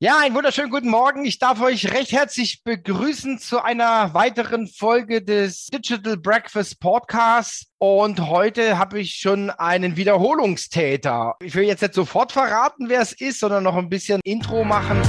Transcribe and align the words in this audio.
Ja, 0.00 0.18
einen 0.20 0.32
wunderschönen 0.36 0.70
guten 0.70 0.90
Morgen. 0.90 1.24
Ich 1.24 1.40
darf 1.40 1.60
euch 1.60 1.92
recht 1.92 2.12
herzlich 2.12 2.62
begrüßen 2.62 3.40
zu 3.40 3.64
einer 3.64 4.14
weiteren 4.14 4.68
Folge 4.68 5.24
des 5.24 5.66
Digital 5.66 6.16
Breakfast 6.16 6.78
Podcasts. 6.78 7.66
Und 7.78 8.20
heute 8.28 8.78
habe 8.78 9.00
ich 9.00 9.16
schon 9.16 9.50
einen 9.50 9.96
Wiederholungstäter. 9.96 11.34
Ich 11.42 11.56
will 11.56 11.64
jetzt 11.64 11.82
nicht 11.82 11.94
sofort 11.94 12.30
verraten, 12.30 12.88
wer 12.88 13.00
es 13.00 13.12
ist, 13.12 13.40
sondern 13.40 13.64
noch 13.64 13.74
ein 13.74 13.88
bisschen 13.88 14.20
Intro 14.22 14.62
machen. 14.62 15.02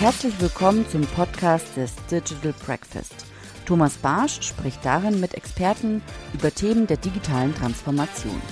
Herzlich 0.00 0.34
willkommen 0.40 0.84
zum 0.88 1.02
Podcast 1.02 1.76
des 1.76 1.94
Digital 2.10 2.52
Breakfast. 2.66 3.14
Thomas 3.64 3.96
Barsch 3.96 4.42
spricht 4.42 4.84
darin 4.84 5.20
mit 5.20 5.34
Experten 5.34 6.02
über 6.34 6.52
Themen 6.52 6.88
der 6.88 6.96
digitalen 6.96 7.54
Transformation. 7.54 8.42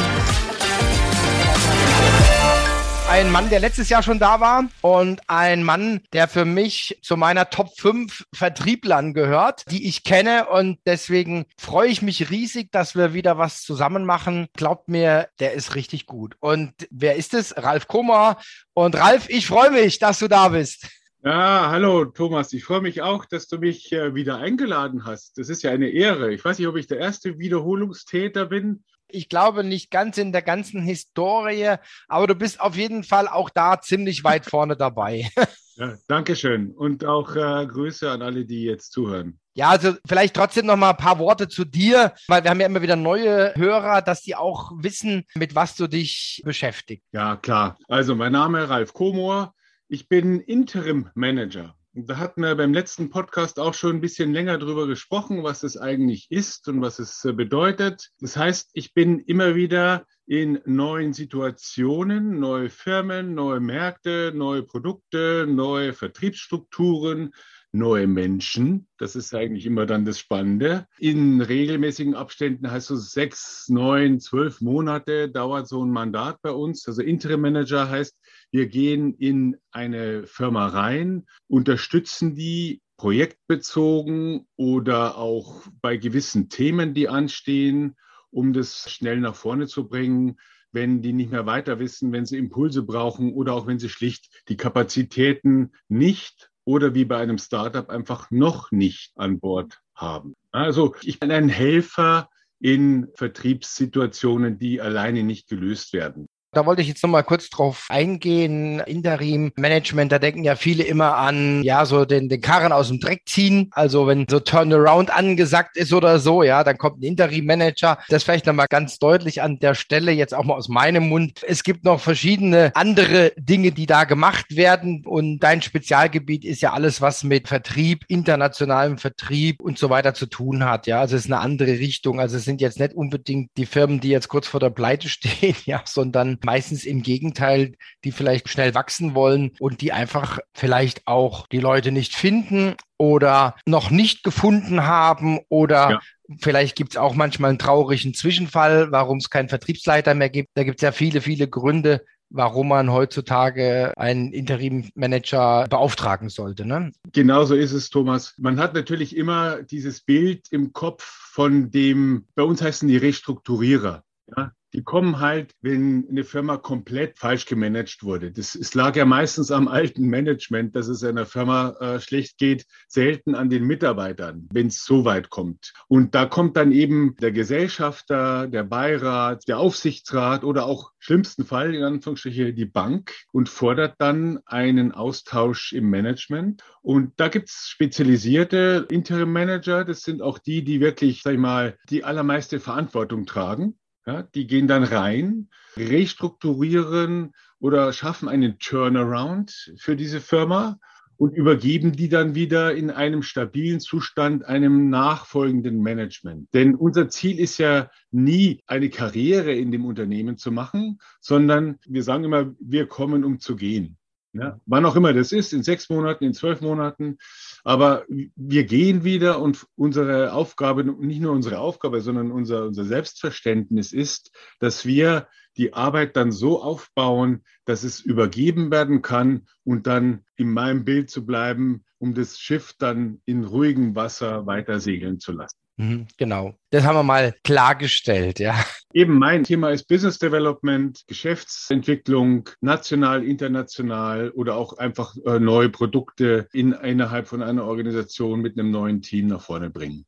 ein 3.09 3.31
Mann, 3.31 3.49
der 3.49 3.61
letztes 3.61 3.87
Jahr 3.87 4.03
schon 4.03 4.19
da 4.19 4.41
war 4.41 4.65
und 4.81 5.21
ein 5.27 5.63
Mann, 5.63 6.01
der 6.11 6.27
für 6.27 6.43
mich 6.43 6.99
zu 7.01 7.15
meiner 7.15 7.49
Top 7.49 7.69
5 7.77 8.25
Vertrieblern 8.33 9.13
gehört, 9.13 9.63
die 9.71 9.87
ich 9.87 10.03
kenne 10.03 10.47
und 10.49 10.79
deswegen 10.85 11.45
freue 11.57 11.87
ich 11.87 12.01
mich 12.01 12.29
riesig, 12.29 12.69
dass 12.71 12.95
wir 12.95 13.13
wieder 13.13 13.37
was 13.37 13.63
zusammen 13.63 14.05
machen. 14.05 14.47
Glaubt 14.53 14.89
mir, 14.89 15.29
der 15.39 15.53
ist 15.53 15.75
richtig 15.75 16.05
gut. 16.05 16.35
Und 16.41 16.73
wer 16.91 17.15
ist 17.15 17.33
es? 17.33 17.55
Ralf 17.55 17.87
Kummer. 17.87 18.39
Und 18.73 18.95
Ralf, 18.95 19.29
ich 19.29 19.47
freue 19.47 19.71
mich, 19.71 19.99
dass 19.99 20.19
du 20.19 20.27
da 20.27 20.49
bist. 20.49 20.87
Ja, 21.23 21.69
hallo 21.71 22.05
Thomas, 22.05 22.51
ich 22.51 22.65
freue 22.65 22.81
mich 22.81 23.01
auch, 23.01 23.25
dass 23.25 23.47
du 23.47 23.57
mich 23.57 23.91
äh, 23.93 24.15
wieder 24.15 24.37
eingeladen 24.37 25.05
hast. 25.05 25.37
Das 25.37 25.47
ist 25.47 25.63
ja 25.63 25.71
eine 25.71 25.89
Ehre. 25.89 26.33
Ich 26.33 26.43
weiß 26.43 26.59
nicht, 26.59 26.67
ob 26.67 26.75
ich 26.75 26.87
der 26.87 26.99
erste 26.99 27.39
Wiederholungstäter 27.39 28.45
bin 28.45 28.83
ich 29.09 29.29
glaube 29.29 29.63
nicht 29.63 29.91
ganz 29.91 30.17
in 30.17 30.31
der 30.31 30.41
ganzen 30.41 30.81
Historie, 30.81 31.75
aber 32.07 32.27
du 32.27 32.35
bist 32.35 32.59
auf 32.59 32.75
jeden 32.75 33.03
Fall 33.03 33.27
auch 33.27 33.49
da 33.49 33.81
ziemlich 33.81 34.23
weit 34.23 34.45
vorne 34.49 34.75
dabei. 34.75 35.29
Ja, 35.75 35.95
Dankeschön 36.07 36.71
und 36.71 37.05
auch 37.05 37.35
äh, 37.35 37.65
Grüße 37.67 38.09
an 38.09 38.21
alle, 38.21 38.45
die 38.45 38.63
jetzt 38.63 38.91
zuhören. 38.91 39.39
Ja, 39.53 39.69
also 39.69 39.93
vielleicht 40.07 40.35
trotzdem 40.35 40.65
noch 40.65 40.75
mal 40.75 40.91
ein 40.91 40.97
paar 40.97 41.19
Worte 41.19 41.47
zu 41.47 41.65
dir, 41.65 42.13
weil 42.27 42.43
wir 42.43 42.49
haben 42.49 42.59
ja 42.59 42.65
immer 42.65 42.81
wieder 42.81 42.95
neue 42.95 43.53
Hörer, 43.55 44.01
dass 44.01 44.21
die 44.21 44.35
auch 44.35 44.71
wissen, 44.77 45.23
mit 45.35 45.55
was 45.55 45.75
du 45.75 45.87
dich 45.87 46.41
beschäftigst. 46.43 47.07
Ja, 47.11 47.35
klar. 47.35 47.77
Also 47.87 48.15
mein 48.15 48.31
Name 48.31 48.63
ist 48.63 48.69
Ralf 48.69 48.93
Komor. 48.93 49.53
Ich 49.87 50.09
bin 50.09 50.39
Interim 50.39 51.09
Manager 51.15 51.76
da 52.05 52.17
hatten 52.17 52.41
wir 52.41 52.53
beim 52.55 52.73
letzten 52.73 53.09
Podcast 53.09 53.59
auch 53.59 53.73
schon 53.73 53.95
ein 53.95 54.01
bisschen 54.01 54.31
länger 54.31 54.59
drüber 54.59 54.85
gesprochen, 54.85 55.43
was 55.43 55.63
es 55.63 55.77
eigentlich 55.77 56.27
ist 56.29 56.67
und 56.67 56.81
was 56.81 56.99
es 56.99 57.25
äh, 57.25 57.33
bedeutet. 57.33 58.09
Das 58.19 58.37
heißt, 58.37 58.69
ich 58.73 58.93
bin 58.93 59.19
immer 59.19 59.55
wieder 59.55 60.05
in 60.27 60.59
neuen 60.65 61.13
Situationen, 61.13 62.39
neue 62.39 62.69
Firmen, 62.69 63.33
neue 63.33 63.61
Märkte, 63.61 64.31
neue 64.35 64.61
Produkte, 64.61 65.47
neue 65.49 65.93
Vertriebsstrukturen, 65.93 67.33
neue 67.71 68.07
Menschen. 68.07 68.87
Das 68.97 69.15
ist 69.15 69.33
eigentlich 69.33 69.65
immer 69.65 69.85
dann 69.85 70.05
das 70.05 70.19
Spannende. 70.19 70.87
In 70.99 71.41
regelmäßigen 71.41 72.15
Abständen 72.15 72.69
heißt 72.69 72.87
so 72.87 72.95
sechs, 72.95 73.67
neun, 73.69 74.19
zwölf 74.19 74.61
Monate 74.61 75.29
dauert 75.29 75.67
so 75.67 75.83
ein 75.83 75.91
Mandat 75.91 76.41
bei 76.41 76.51
uns. 76.51 76.87
Also 76.87 77.01
Interim 77.01 77.41
Manager 77.41 77.89
heißt, 77.89 78.17
wir 78.51 78.67
gehen 78.67 79.13
in 79.13 79.57
eine 79.71 80.25
Firma 80.25 80.67
rein, 80.67 81.25
unterstützen 81.47 82.35
die 82.35 82.81
projektbezogen 82.97 84.47
oder 84.55 85.17
auch 85.17 85.67
bei 85.81 85.97
gewissen 85.97 86.49
Themen, 86.49 86.93
die 86.93 87.09
anstehen, 87.09 87.95
um 88.31 88.53
das 88.53 88.89
schnell 88.89 89.19
nach 89.19 89.35
vorne 89.35 89.67
zu 89.67 89.87
bringen 89.87 90.37
wenn 90.73 91.01
die 91.01 91.13
nicht 91.13 91.31
mehr 91.31 91.45
weiter 91.45 91.79
wissen, 91.79 92.11
wenn 92.11 92.25
sie 92.25 92.37
Impulse 92.37 92.83
brauchen 92.83 93.33
oder 93.33 93.53
auch 93.53 93.67
wenn 93.67 93.79
sie 93.79 93.89
schlicht 93.89 94.43
die 94.49 94.57
Kapazitäten 94.57 95.71
nicht 95.87 96.51
oder 96.67 96.93
wie 96.93 97.05
bei 97.05 97.17
einem 97.17 97.37
Startup 97.37 97.89
einfach 97.89 98.29
noch 98.29 98.71
nicht 98.71 99.13
an 99.15 99.39
Bord 99.39 99.79
haben. 99.95 100.35
Also 100.51 100.95
ich 101.01 101.17
bin 101.17 101.31
ein 101.31 101.47
Helfer 101.47 102.29
in 102.59 103.07
Vertriebssituationen, 103.13 104.59
die 104.59 104.81
alleine 104.81 105.23
nicht 105.23 105.47
gelöst 105.47 105.93
werden. 105.93 106.26
Da 106.57 106.65
wollte 106.65 106.81
ich 106.81 106.87
jetzt 106.87 107.03
noch 107.03 107.11
mal 107.11 107.21
kurz 107.21 107.51
drauf 107.51 107.85
eingehen. 107.89 108.79
Interim 108.79 109.51
Management, 109.57 110.11
da 110.11 110.17
denken 110.17 110.43
ja 110.43 110.55
viele 110.55 110.83
immer 110.83 111.15
an, 111.15 111.61
ja, 111.61 111.85
so 111.85 112.03
den, 112.03 112.29
den 112.29 112.41
Karren 112.41 112.71
aus 112.71 112.87
dem 112.87 112.99
Dreck 112.99 113.21
ziehen. 113.27 113.69
Also 113.73 114.07
wenn 114.07 114.25
so 114.27 114.39
Turnaround 114.39 115.15
angesagt 115.15 115.77
ist 115.77 115.93
oder 115.93 116.17
so, 116.17 116.41
ja, 116.41 116.63
dann 116.63 116.79
kommt 116.79 116.99
ein 116.99 117.03
Interim 117.03 117.45
Manager. 117.45 117.99
Das 118.09 118.23
vielleicht 118.23 118.47
noch 118.47 118.55
mal 118.55 118.65
ganz 118.65 118.97
deutlich 118.97 119.43
an 119.43 119.59
der 119.59 119.75
Stelle 119.75 120.11
jetzt 120.11 120.33
auch 120.33 120.45
mal 120.45 120.55
aus 120.55 120.67
meinem 120.67 121.09
Mund. 121.09 121.43
Es 121.47 121.61
gibt 121.61 121.83
noch 121.83 121.99
verschiedene 121.99 122.71
andere 122.73 123.33
Dinge, 123.37 123.71
die 123.71 123.85
da 123.85 124.05
gemacht 124.05 124.55
werden. 124.55 125.03
Und 125.05 125.41
dein 125.41 125.61
Spezialgebiet 125.61 126.43
ist 126.43 126.63
ja 126.63 126.73
alles, 126.73 127.01
was 127.01 127.23
mit 127.23 127.47
Vertrieb, 127.47 128.03
internationalem 128.07 128.97
Vertrieb 128.97 129.61
und 129.61 129.77
so 129.77 129.91
weiter 129.91 130.15
zu 130.15 130.25
tun 130.25 130.65
hat. 130.65 130.87
Ja, 130.87 131.01
also 131.01 131.17
es 131.17 131.25
ist 131.25 131.31
eine 131.31 131.39
andere 131.39 131.73
Richtung. 131.73 132.19
Also 132.19 132.37
es 132.37 132.45
sind 132.45 132.61
jetzt 132.61 132.79
nicht 132.79 132.95
unbedingt 132.95 133.51
die 133.57 133.67
Firmen, 133.67 133.99
die 133.99 134.09
jetzt 134.09 134.27
kurz 134.27 134.47
vor 134.47 134.59
der 134.59 134.71
Pleite 134.71 135.07
stehen, 135.17 135.55
ja, 135.65 135.83
sondern 135.85 136.39
meistens 136.47 136.85
im 136.85 137.03
Gegenteil, 137.03 137.75
die 138.03 138.11
vielleicht 138.11 138.49
schnell 138.49 138.73
wachsen 138.73 139.13
wollen 139.13 139.51
und 139.59 139.81
die 139.81 139.91
einfach 139.91 140.39
vielleicht 140.53 141.05
auch 141.05 141.45
die 141.47 141.59
Leute 141.59 141.91
nicht 141.91 142.15
finden 142.15 142.75
oder 142.97 143.55
noch 143.65 143.91
nicht 143.91 144.23
gefunden 144.23 144.85
haben 144.85 145.39
oder 145.49 145.91
ja. 145.91 145.99
Vielleicht 146.39 146.75
gibt 146.75 146.91
es 146.91 146.97
auch 146.97 147.15
manchmal 147.15 147.51
einen 147.51 147.59
traurigen 147.59 148.13
Zwischenfall, 148.13 148.91
warum 148.91 149.19
es 149.19 149.29
keinen 149.29 149.47
Vertriebsleiter 149.47 150.13
mehr 150.13 150.29
gibt. 150.29 150.49
Da 150.55 150.63
gibt 150.63 150.79
es 150.79 150.81
ja 150.81 150.91
viele, 150.91 151.21
viele 151.21 151.47
Gründe, 151.47 152.03
warum 152.29 152.67
man 152.69 152.91
heutzutage 152.91 153.93
einen 153.95 154.33
Interim-Manager 154.33 155.67
beauftragen 155.69 156.29
sollte. 156.29 156.65
Ne? 156.65 156.91
Genau 157.13 157.45
so 157.45 157.55
ist 157.55 157.71
es, 157.71 157.89
Thomas. 157.89 158.33
Man 158.37 158.59
hat 158.59 158.73
natürlich 158.73 159.15
immer 159.15 159.63
dieses 159.63 160.01
Bild 160.01 160.47
im 160.51 160.73
Kopf 160.73 161.03
von 161.03 161.71
dem, 161.71 162.27
bei 162.35 162.43
uns 162.43 162.61
heißen 162.61 162.87
die 162.87 162.97
Restrukturierer. 162.97 164.03
Ja? 164.35 164.51
Die 164.73 164.83
kommen 164.83 165.19
halt, 165.19 165.53
wenn 165.61 166.07
eine 166.09 166.23
Firma 166.23 166.57
komplett 166.57 167.17
falsch 167.17 167.45
gemanagt 167.45 168.03
wurde. 168.03 168.31
Das, 168.31 168.55
es 168.55 168.73
lag 168.73 168.95
ja 168.95 169.05
meistens 169.05 169.51
am 169.51 169.67
alten 169.67 170.07
Management, 170.07 170.75
dass 170.75 170.87
es 170.87 171.03
einer 171.03 171.25
Firma 171.25 171.69
äh, 171.79 171.99
schlecht 171.99 172.37
geht, 172.37 172.65
selten 172.87 173.35
an 173.35 173.49
den 173.49 173.63
Mitarbeitern, 173.63 174.47
wenn 174.51 174.67
es 174.67 174.83
so 174.83 175.05
weit 175.05 175.29
kommt. 175.29 175.73
Und 175.87 176.15
da 176.15 176.25
kommt 176.25 176.57
dann 176.57 176.71
eben 176.71 177.15
der 177.21 177.31
Gesellschafter, 177.31 178.47
der 178.47 178.63
Beirat, 178.63 179.47
der 179.47 179.59
Aufsichtsrat 179.59 180.43
oder 180.43 180.65
auch 180.65 180.91
schlimmsten 180.99 181.45
Fall, 181.45 181.73
in 181.73 181.83
Anführungsstrichen, 181.83 182.55
die 182.55 182.65
Bank 182.65 183.13
und 183.31 183.49
fordert 183.49 183.95
dann 183.99 184.39
einen 184.45 184.91
Austausch 184.91 185.71
im 185.71 185.89
Management. 185.89 186.63
Und 186.81 187.13
da 187.17 187.29
gibt 187.29 187.49
es 187.49 187.69
spezialisierte 187.69 188.85
Interim 188.89 189.31
Manager, 189.31 189.85
das 189.85 190.01
sind 190.01 190.21
auch 190.21 190.39
die, 190.39 190.63
die 190.63 190.81
wirklich, 190.81 191.21
sag 191.23 191.33
ich 191.33 191.39
mal, 191.39 191.77
die 191.89 192.03
allermeiste 192.03 192.59
Verantwortung 192.59 193.25
tragen. 193.25 193.77
Ja, 194.07 194.23
die 194.23 194.47
gehen 194.47 194.67
dann 194.67 194.83
rein, 194.83 195.49
restrukturieren 195.75 197.33
oder 197.59 197.91
schaffen 197.91 198.29
einen 198.29 198.57
Turnaround 198.57 199.73
für 199.77 199.97
diese 199.97 200.21
Firma 200.21 200.79
und 201.17 201.35
übergeben 201.35 201.91
die 201.91 202.07
dann 202.07 202.33
wieder 202.33 202.73
in 202.73 202.89
einem 202.89 203.21
stabilen 203.21 203.81
Zustand 203.81 204.45
einem 204.45 204.89
nachfolgenden 204.89 205.81
Management. 205.81 206.47
Denn 206.53 206.73
unser 206.75 207.09
Ziel 207.09 207.37
ist 207.37 207.57
ja 207.57 207.91
nie 208.09 208.63
eine 208.65 208.89
Karriere 208.89 209.51
in 209.51 209.71
dem 209.71 209.83
Unternehmen 209.83 210.37
zu 210.37 210.53
machen, 210.53 210.99
sondern 211.19 211.77
wir 211.85 212.03
sagen 212.03 212.23
immer, 212.23 212.55
wir 212.61 212.87
kommen, 212.87 213.25
um 213.25 213.41
zu 213.41 213.57
gehen. 213.57 213.96
Ja, 214.39 214.59
wann 214.65 214.85
auch 214.85 214.95
immer 214.95 215.13
das 215.13 215.31
ist, 215.31 215.53
in 215.53 215.63
sechs 215.63 215.89
Monaten, 215.89 216.23
in 216.23 216.33
zwölf 216.33 216.61
Monaten. 216.61 217.17
Aber 217.63 218.05
wir 218.07 218.65
gehen 218.65 219.03
wieder 219.03 219.41
und 219.41 219.65
unsere 219.75 220.33
Aufgabe, 220.33 220.83
nicht 220.83 221.21
nur 221.21 221.31
unsere 221.31 221.59
Aufgabe, 221.59 222.01
sondern 222.01 222.31
unser, 222.31 222.65
unser 222.65 222.85
Selbstverständnis 222.85 223.93
ist, 223.93 224.31
dass 224.59 224.85
wir 224.85 225.27
die 225.57 225.73
Arbeit 225.73 226.15
dann 226.15 226.31
so 226.31 226.61
aufbauen, 226.61 227.43
dass 227.65 227.83
es 227.83 227.99
übergeben 227.99 228.69
werden 228.71 229.01
kann 229.01 229.47
und 229.63 229.87
dann 229.87 230.23
in 230.35 230.51
meinem 230.51 230.85
Bild 230.85 231.09
zu 231.09 231.25
bleiben, 231.25 231.83
um 231.97 232.13
das 232.13 232.39
Schiff 232.39 232.73
dann 232.77 233.21
in 233.25 233.43
ruhigem 233.43 233.95
Wasser 233.95 234.45
weiter 234.45 234.79
segeln 234.79 235.19
zu 235.19 235.31
lassen. 235.31 235.57
Mhm, 235.77 236.07
genau. 236.17 236.55
Das 236.71 236.83
haben 236.83 236.95
wir 236.95 237.03
mal 237.03 237.35
klargestellt, 237.43 238.39
ja. 238.39 238.55
Eben 238.93 239.19
mein 239.19 239.43
Thema 239.43 239.69
ist 239.69 239.87
Business 239.87 240.17
Development, 240.17 241.03
Geschäftsentwicklung, 241.07 242.49
national, 242.61 243.23
international 243.23 244.31
oder 244.31 244.55
auch 244.55 244.77
einfach 244.77 245.15
äh, 245.25 245.39
neue 245.39 245.69
Produkte 245.69 246.47
in, 246.51 246.71
innerhalb 246.71 247.27
von 247.27 247.43
einer 247.43 247.65
Organisation 247.65 248.41
mit 248.41 248.57
einem 248.57 248.71
neuen 248.71 249.01
Team 249.01 249.27
nach 249.27 249.41
vorne 249.41 249.69
bringen. 249.69 250.05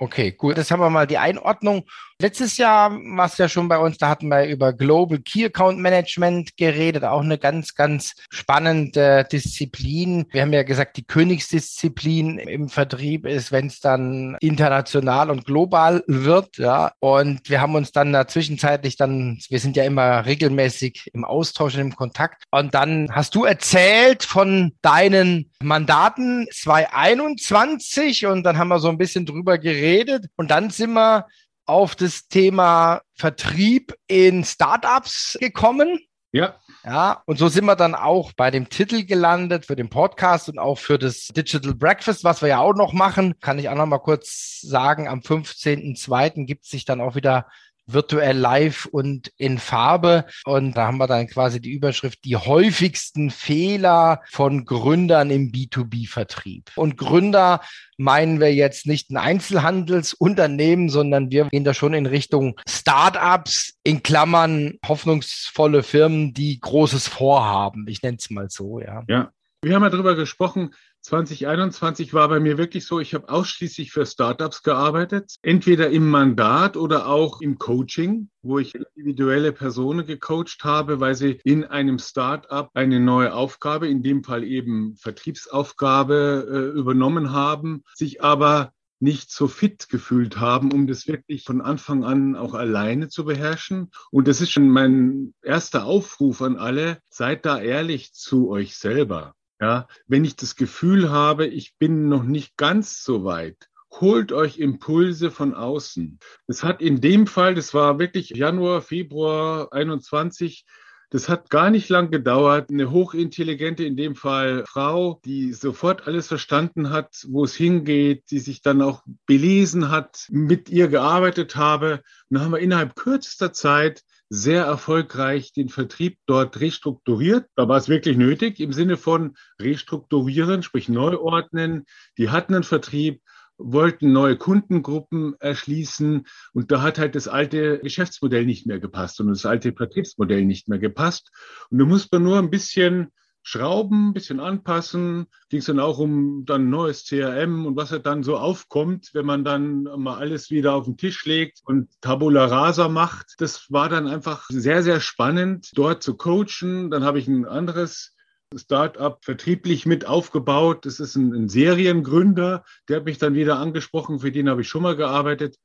Okay, 0.00 0.30
gut. 0.30 0.56
Das 0.56 0.70
haben 0.70 0.80
wir 0.80 0.90
mal 0.90 1.08
die 1.08 1.18
Einordnung. 1.18 1.82
Letztes 2.20 2.56
Jahr 2.56 2.92
war 2.92 3.26
es 3.26 3.38
ja 3.38 3.48
schon 3.48 3.68
bei 3.68 3.78
uns, 3.78 3.98
da 3.98 4.08
hatten 4.08 4.28
wir 4.28 4.44
über 4.46 4.72
Global 4.72 5.18
Key 5.18 5.44
Account 5.44 5.78
Management 5.78 6.56
geredet, 6.56 7.04
auch 7.04 7.22
eine 7.22 7.38
ganz, 7.38 7.74
ganz 7.74 8.14
spannende 8.30 9.26
Disziplin. 9.30 10.26
Wir 10.30 10.42
haben 10.42 10.52
ja 10.52 10.64
gesagt, 10.64 10.96
die 10.96 11.04
Königsdisziplin 11.04 12.38
im 12.38 12.68
Vertrieb 12.68 13.24
ist, 13.24 13.52
wenn 13.52 13.66
es 13.66 13.80
dann 13.80 14.36
international 14.40 15.30
und 15.30 15.44
global 15.46 16.02
wird, 16.06 16.58
ja. 16.58 16.92
Und 17.00 17.48
wir 17.50 17.60
haben 17.60 17.76
uns 17.76 17.92
dann 17.92 18.12
da 18.12 18.26
zwischenzeitlich 18.26 18.96
dann, 18.96 19.38
wir 19.48 19.60
sind 19.60 19.76
ja 19.76 19.84
immer 19.84 20.26
regelmäßig 20.26 21.10
im 21.12 21.24
Austausch 21.24 21.74
und 21.74 21.80
im 21.80 21.96
Kontakt. 21.96 22.44
Und 22.50 22.74
dann 22.74 23.08
hast 23.12 23.34
du 23.36 23.44
erzählt 23.44 24.24
von 24.24 24.72
deinen 24.82 25.52
Mandaten 25.62 26.48
2021 26.52 28.26
und 28.26 28.42
dann 28.44 28.58
haben 28.58 28.68
wir 28.68 28.80
so 28.80 28.88
ein 28.88 28.98
bisschen 28.98 29.26
drüber 29.26 29.58
geredet 29.58 29.87
und 30.36 30.50
dann 30.50 30.70
sind 30.70 30.92
wir 30.92 31.26
auf 31.66 31.96
das 31.96 32.28
Thema 32.28 33.02
Vertrieb 33.14 33.94
in 34.06 34.44
Startups 34.44 35.36
gekommen. 35.40 36.00
Ja. 36.32 36.56
Ja, 36.84 37.22
und 37.26 37.38
so 37.38 37.48
sind 37.48 37.64
wir 37.64 37.76
dann 37.76 37.94
auch 37.94 38.32
bei 38.32 38.50
dem 38.50 38.68
Titel 38.68 39.04
gelandet 39.04 39.66
für 39.66 39.76
den 39.76 39.90
Podcast 39.90 40.48
und 40.48 40.58
auch 40.58 40.78
für 40.78 40.98
das 40.98 41.26
Digital 41.26 41.74
Breakfast, 41.74 42.24
was 42.24 42.40
wir 42.40 42.48
ja 42.48 42.60
auch 42.60 42.74
noch 42.74 42.92
machen. 42.92 43.38
Kann 43.40 43.58
ich 43.58 43.68
auch 43.68 43.74
noch 43.74 43.86
mal 43.86 43.98
kurz 43.98 44.60
sagen, 44.62 45.08
am 45.08 45.20
15.02. 45.20 46.46
gibt 46.46 46.64
es 46.64 46.70
sich 46.70 46.84
dann 46.84 47.00
auch 47.00 47.14
wieder 47.14 47.46
virtuell 47.92 48.36
live 48.36 48.86
und 48.86 49.32
in 49.36 49.58
Farbe. 49.58 50.26
Und 50.44 50.76
da 50.76 50.86
haben 50.86 50.98
wir 50.98 51.06
dann 51.06 51.26
quasi 51.26 51.60
die 51.60 51.72
Überschrift, 51.72 52.24
die 52.24 52.36
häufigsten 52.36 53.30
Fehler 53.30 54.22
von 54.30 54.64
Gründern 54.64 55.30
im 55.30 55.50
B2B-Vertrieb. 55.50 56.70
Und 56.76 56.96
Gründer 56.96 57.60
meinen 57.96 58.40
wir 58.40 58.54
jetzt 58.54 58.86
nicht 58.86 59.10
ein 59.10 59.16
Einzelhandelsunternehmen, 59.16 60.88
sondern 60.88 61.30
wir 61.30 61.46
gehen 61.46 61.64
da 61.64 61.74
schon 61.74 61.94
in 61.94 62.06
Richtung 62.06 62.58
Startups, 62.68 63.74
in 63.82 64.02
Klammern 64.02 64.78
hoffnungsvolle 64.86 65.82
Firmen, 65.82 66.32
die 66.32 66.60
Großes 66.60 67.08
vorhaben. 67.08 67.86
Ich 67.88 68.02
nenne 68.02 68.18
es 68.18 68.30
mal 68.30 68.48
so, 68.50 68.80
ja. 68.80 69.02
Ja. 69.08 69.30
Wir 69.60 69.74
haben 69.74 69.82
ja 69.82 69.90
darüber 69.90 70.14
gesprochen, 70.14 70.70
2021 71.02 72.12
war 72.12 72.28
bei 72.28 72.40
mir 72.40 72.58
wirklich 72.58 72.86
so, 72.86 73.00
ich 73.00 73.14
habe 73.14 73.28
ausschließlich 73.28 73.92
für 73.92 74.04
Startups 74.04 74.62
gearbeitet, 74.62 75.36
entweder 75.42 75.90
im 75.90 76.08
Mandat 76.08 76.76
oder 76.76 77.06
auch 77.06 77.40
im 77.40 77.58
Coaching, 77.58 78.30
wo 78.42 78.58
ich 78.58 78.74
individuelle 78.74 79.52
Personen 79.52 80.06
gecoacht 80.06 80.64
habe, 80.64 81.00
weil 81.00 81.14
sie 81.14 81.40
in 81.44 81.64
einem 81.64 81.98
Startup 81.98 82.70
eine 82.74 83.00
neue 83.00 83.34
Aufgabe, 83.34 83.88
in 83.88 84.02
dem 84.02 84.24
Fall 84.24 84.44
eben 84.44 84.96
Vertriebsaufgabe 84.96 86.72
äh, 86.74 86.78
übernommen 86.78 87.32
haben, 87.32 87.84
sich 87.94 88.22
aber 88.22 88.72
nicht 89.00 89.30
so 89.30 89.46
fit 89.46 89.88
gefühlt 89.88 90.38
haben, 90.38 90.72
um 90.72 90.86
das 90.86 91.06
wirklich 91.06 91.44
von 91.44 91.60
Anfang 91.60 92.04
an 92.04 92.36
auch 92.36 92.54
alleine 92.54 93.08
zu 93.08 93.24
beherrschen. 93.24 93.90
Und 94.10 94.28
das 94.28 94.40
ist 94.40 94.50
schon 94.50 94.68
mein 94.68 95.34
erster 95.42 95.84
Aufruf 95.84 96.42
an 96.42 96.56
alle, 96.56 96.98
seid 97.08 97.46
da 97.46 97.60
ehrlich 97.60 98.12
zu 98.12 98.50
euch 98.50 98.76
selber. 98.76 99.34
Ja, 99.60 99.88
wenn 100.06 100.24
ich 100.24 100.36
das 100.36 100.54
Gefühl 100.54 101.10
habe, 101.10 101.46
ich 101.46 101.76
bin 101.78 102.08
noch 102.08 102.22
nicht 102.22 102.56
ganz 102.56 103.02
so 103.02 103.24
weit, 103.24 103.68
holt 103.90 104.32
euch 104.32 104.58
Impulse 104.58 105.30
von 105.30 105.54
außen. 105.54 106.20
Das 106.46 106.62
hat 106.62 106.80
in 106.80 107.00
dem 107.00 107.26
Fall, 107.26 107.54
das 107.54 107.74
war 107.74 107.98
wirklich 107.98 108.30
Januar, 108.30 108.82
Februar 108.82 109.72
21, 109.72 110.64
das 111.10 111.28
hat 111.30 111.48
gar 111.48 111.70
nicht 111.70 111.88
lang 111.88 112.10
gedauert. 112.10 112.70
Eine 112.70 112.90
hochintelligente, 112.90 113.82
in 113.82 113.96
dem 113.96 114.14
Fall 114.14 114.64
Frau, 114.66 115.20
die 115.24 115.54
sofort 115.54 116.06
alles 116.06 116.28
verstanden 116.28 116.90
hat, 116.90 117.24
wo 117.28 117.44
es 117.44 117.54
hingeht, 117.54 118.30
die 118.30 118.40
sich 118.40 118.60
dann 118.60 118.82
auch 118.82 119.02
belesen 119.24 119.90
hat, 119.90 120.26
mit 120.28 120.68
ihr 120.68 120.88
gearbeitet 120.88 121.56
habe. 121.56 122.02
Und 122.28 122.36
dann 122.36 122.42
haben 122.42 122.52
wir 122.52 122.58
innerhalb 122.58 122.94
kürzester 122.94 123.54
Zeit 123.54 124.04
sehr 124.30 124.64
erfolgreich 124.64 125.52
den 125.52 125.68
Vertrieb 125.68 126.18
dort 126.26 126.60
restrukturiert. 126.60 127.46
Da 127.56 127.68
war 127.68 127.78
es 127.78 127.88
wirklich 127.88 128.16
nötig 128.16 128.60
im 128.60 128.72
Sinne 128.72 128.96
von 128.96 129.36
restrukturieren, 129.58 130.62
sprich 130.62 130.88
neu 130.88 131.16
ordnen. 131.16 131.84
Die 132.18 132.30
hatten 132.30 132.54
einen 132.54 132.64
Vertrieb, 132.64 133.22
wollten 133.58 134.12
neue 134.12 134.36
Kundengruppen 134.36 135.34
erschließen 135.40 136.26
und 136.52 136.70
da 136.70 136.80
hat 136.80 136.98
halt 136.98 137.16
das 137.16 137.26
alte 137.26 137.80
Geschäftsmodell 137.80 138.46
nicht 138.46 138.66
mehr 138.66 138.78
gepasst 138.78 139.20
und 139.20 139.28
das 139.28 139.44
alte 139.46 139.72
Vertriebsmodell 139.72 140.44
nicht 140.44 140.68
mehr 140.68 140.78
gepasst. 140.78 141.30
Und 141.70 141.78
da 141.78 141.84
muss 141.84 142.08
man 142.10 142.22
nur 142.22 142.38
ein 142.38 142.50
bisschen 142.50 143.08
schrauben, 143.48 144.08
ein 144.08 144.12
bisschen 144.12 144.40
anpassen. 144.40 145.26
Ging 145.48 145.60
es 145.60 145.66
dann 145.66 145.80
auch 145.80 145.98
um 145.98 146.44
dann 146.44 146.68
neues 146.68 147.06
CRM 147.06 147.64
und 147.64 147.76
was 147.76 147.90
halt 147.90 148.04
dann 148.04 148.22
so 148.22 148.36
aufkommt, 148.36 149.10
wenn 149.14 149.24
man 149.24 149.42
dann 149.42 149.84
mal 149.84 150.18
alles 150.18 150.50
wieder 150.50 150.74
auf 150.74 150.84
den 150.84 150.98
Tisch 150.98 151.24
legt 151.24 151.60
und 151.64 151.88
Tabula 152.02 152.44
Rasa 152.44 152.88
macht. 152.88 153.36
Das 153.38 153.72
war 153.72 153.88
dann 153.88 154.06
einfach 154.06 154.46
sehr, 154.50 154.82
sehr 154.82 155.00
spannend, 155.00 155.70
dort 155.74 156.02
zu 156.02 156.14
coachen. 156.14 156.90
Dann 156.90 157.04
habe 157.04 157.18
ich 157.18 157.26
ein 157.26 157.46
anderes 157.46 158.14
Startup 158.54 159.18
vertrieblich 159.24 159.86
mit 159.86 160.06
aufgebaut. 160.06 160.84
Das 160.84 161.00
ist 161.00 161.16
ein, 161.16 161.32
ein 161.32 161.48
Seriengründer, 161.48 162.64
der 162.88 162.96
hat 162.96 163.04
mich 163.06 163.18
dann 163.18 163.34
wieder 163.34 163.58
angesprochen, 163.58 164.20
für 164.20 164.32
den 164.32 164.50
habe 164.50 164.60
ich 164.60 164.68
schon 164.68 164.82
mal 164.82 164.96
gearbeitet. 164.96 165.56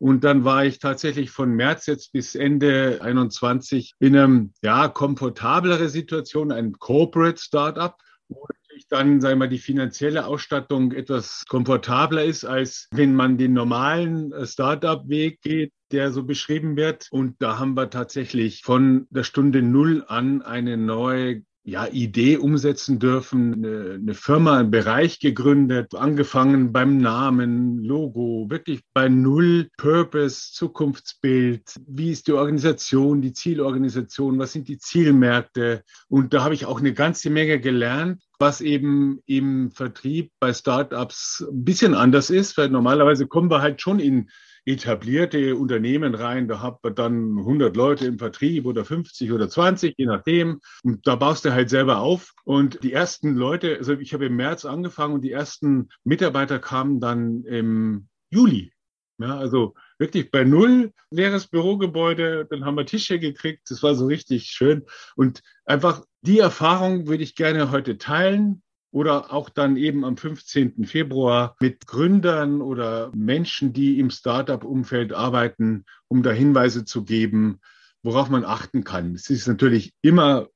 Und 0.00 0.24
dann 0.24 0.44
war 0.44 0.64
ich 0.64 0.78
tatsächlich 0.78 1.30
von 1.30 1.52
März 1.54 1.86
jetzt 1.86 2.12
bis 2.12 2.34
Ende 2.34 3.00
21 3.02 3.92
in 3.98 4.16
einem, 4.16 4.52
ja, 4.62 4.88
komfortablere 4.88 5.90
Situation, 5.90 6.52
ein 6.52 6.72
Corporate 6.72 7.38
Startup, 7.38 7.94
wo 8.28 8.46
natürlich 8.48 8.88
dann, 8.88 9.20
sagen 9.20 9.34
wir 9.34 9.46
mal, 9.46 9.48
die 9.48 9.58
finanzielle 9.58 10.26
Ausstattung 10.26 10.92
etwas 10.92 11.44
komfortabler 11.48 12.24
ist, 12.24 12.44
als 12.44 12.88
wenn 12.92 13.14
man 13.14 13.36
den 13.36 13.52
normalen 13.52 14.32
äh, 14.32 14.46
Startup-Weg 14.46 15.42
geht 15.42 15.72
der 15.92 16.12
so 16.12 16.22
beschrieben 16.22 16.76
wird. 16.76 17.08
Und 17.10 17.40
da 17.40 17.58
haben 17.58 17.74
wir 17.74 17.90
tatsächlich 17.90 18.62
von 18.62 19.06
der 19.10 19.24
Stunde 19.24 19.62
Null 19.62 20.04
an 20.06 20.42
eine 20.42 20.76
neue 20.76 21.42
ja, 21.70 21.86
Idee 21.86 22.36
umsetzen 22.36 22.98
dürfen, 22.98 23.54
eine, 23.54 23.94
eine 23.94 24.14
Firma, 24.14 24.58
einen 24.58 24.72
Bereich 24.72 25.20
gegründet, 25.20 25.94
angefangen 25.94 26.72
beim 26.72 26.98
Namen, 26.98 27.84
Logo, 27.84 28.46
wirklich 28.50 28.80
bei 28.92 29.08
Null, 29.08 29.68
Purpose, 29.76 30.52
Zukunftsbild, 30.52 31.80
wie 31.86 32.10
ist 32.10 32.26
die 32.26 32.32
Organisation, 32.32 33.22
die 33.22 33.32
Zielorganisation, 33.32 34.40
was 34.40 34.52
sind 34.52 34.66
die 34.66 34.78
Zielmärkte. 34.78 35.84
Und 36.08 36.34
da 36.34 36.42
habe 36.42 36.54
ich 36.54 36.66
auch 36.66 36.80
eine 36.80 36.92
ganze 36.92 37.30
Menge 37.30 37.60
gelernt, 37.60 38.20
was 38.40 38.60
eben 38.60 39.20
im 39.26 39.70
Vertrieb 39.70 40.32
bei 40.40 40.52
Startups 40.52 41.46
ein 41.48 41.64
bisschen 41.64 41.94
anders 41.94 42.30
ist, 42.30 42.58
weil 42.58 42.68
normalerweise 42.68 43.28
kommen 43.28 43.50
wir 43.50 43.62
halt 43.62 43.80
schon 43.80 44.00
in 44.00 44.28
etablierte 44.64 45.56
Unternehmen 45.56 46.14
rein. 46.14 46.48
Da 46.48 46.60
hat 46.60 46.82
man 46.82 46.94
dann 46.94 47.38
100 47.38 47.76
Leute 47.76 48.06
im 48.06 48.18
Vertrieb 48.18 48.66
oder 48.66 48.84
50 48.84 49.32
oder 49.32 49.48
20, 49.48 49.94
je 49.96 50.06
nachdem. 50.06 50.60
Und 50.82 51.06
da 51.06 51.16
baust 51.16 51.44
du 51.44 51.52
halt 51.52 51.70
selber 51.70 51.98
auf. 51.98 52.32
Und 52.44 52.82
die 52.82 52.92
ersten 52.92 53.34
Leute, 53.34 53.76
also 53.78 53.94
ich 53.94 54.12
habe 54.14 54.26
im 54.26 54.36
März 54.36 54.64
angefangen 54.64 55.14
und 55.14 55.22
die 55.22 55.32
ersten 55.32 55.88
Mitarbeiter 56.04 56.58
kamen 56.58 57.00
dann 57.00 57.44
im 57.44 58.08
Juli. 58.30 58.72
Ja, 59.18 59.36
also 59.36 59.74
wirklich 59.98 60.30
bei 60.30 60.44
null 60.44 60.92
leeres 61.10 61.46
Bürogebäude, 61.46 62.46
dann 62.48 62.64
haben 62.64 62.76
wir 62.76 62.86
Tische 62.86 63.18
gekriegt, 63.18 63.70
das 63.70 63.82
war 63.82 63.94
so 63.94 64.06
richtig 64.06 64.46
schön. 64.46 64.86
Und 65.14 65.42
einfach 65.66 66.02
die 66.22 66.38
Erfahrung 66.38 67.06
würde 67.06 67.22
ich 67.22 67.34
gerne 67.34 67.70
heute 67.70 67.98
teilen 67.98 68.62
oder 68.90 69.32
auch 69.32 69.48
dann 69.48 69.76
eben 69.76 70.04
am 70.04 70.16
15. 70.16 70.84
Februar 70.84 71.56
mit 71.60 71.86
Gründern 71.86 72.60
oder 72.60 73.10
Menschen, 73.14 73.72
die 73.72 73.98
im 73.98 74.10
Startup-Umfeld 74.10 75.12
arbeiten, 75.12 75.84
um 76.08 76.22
da 76.22 76.30
Hinweise 76.30 76.84
zu 76.84 77.04
geben, 77.04 77.60
worauf 78.02 78.30
man 78.30 78.44
achten 78.44 78.82
kann. 78.82 79.14
Es 79.14 79.30
ist 79.30 79.46
natürlich 79.46 79.94
immer 80.02 80.48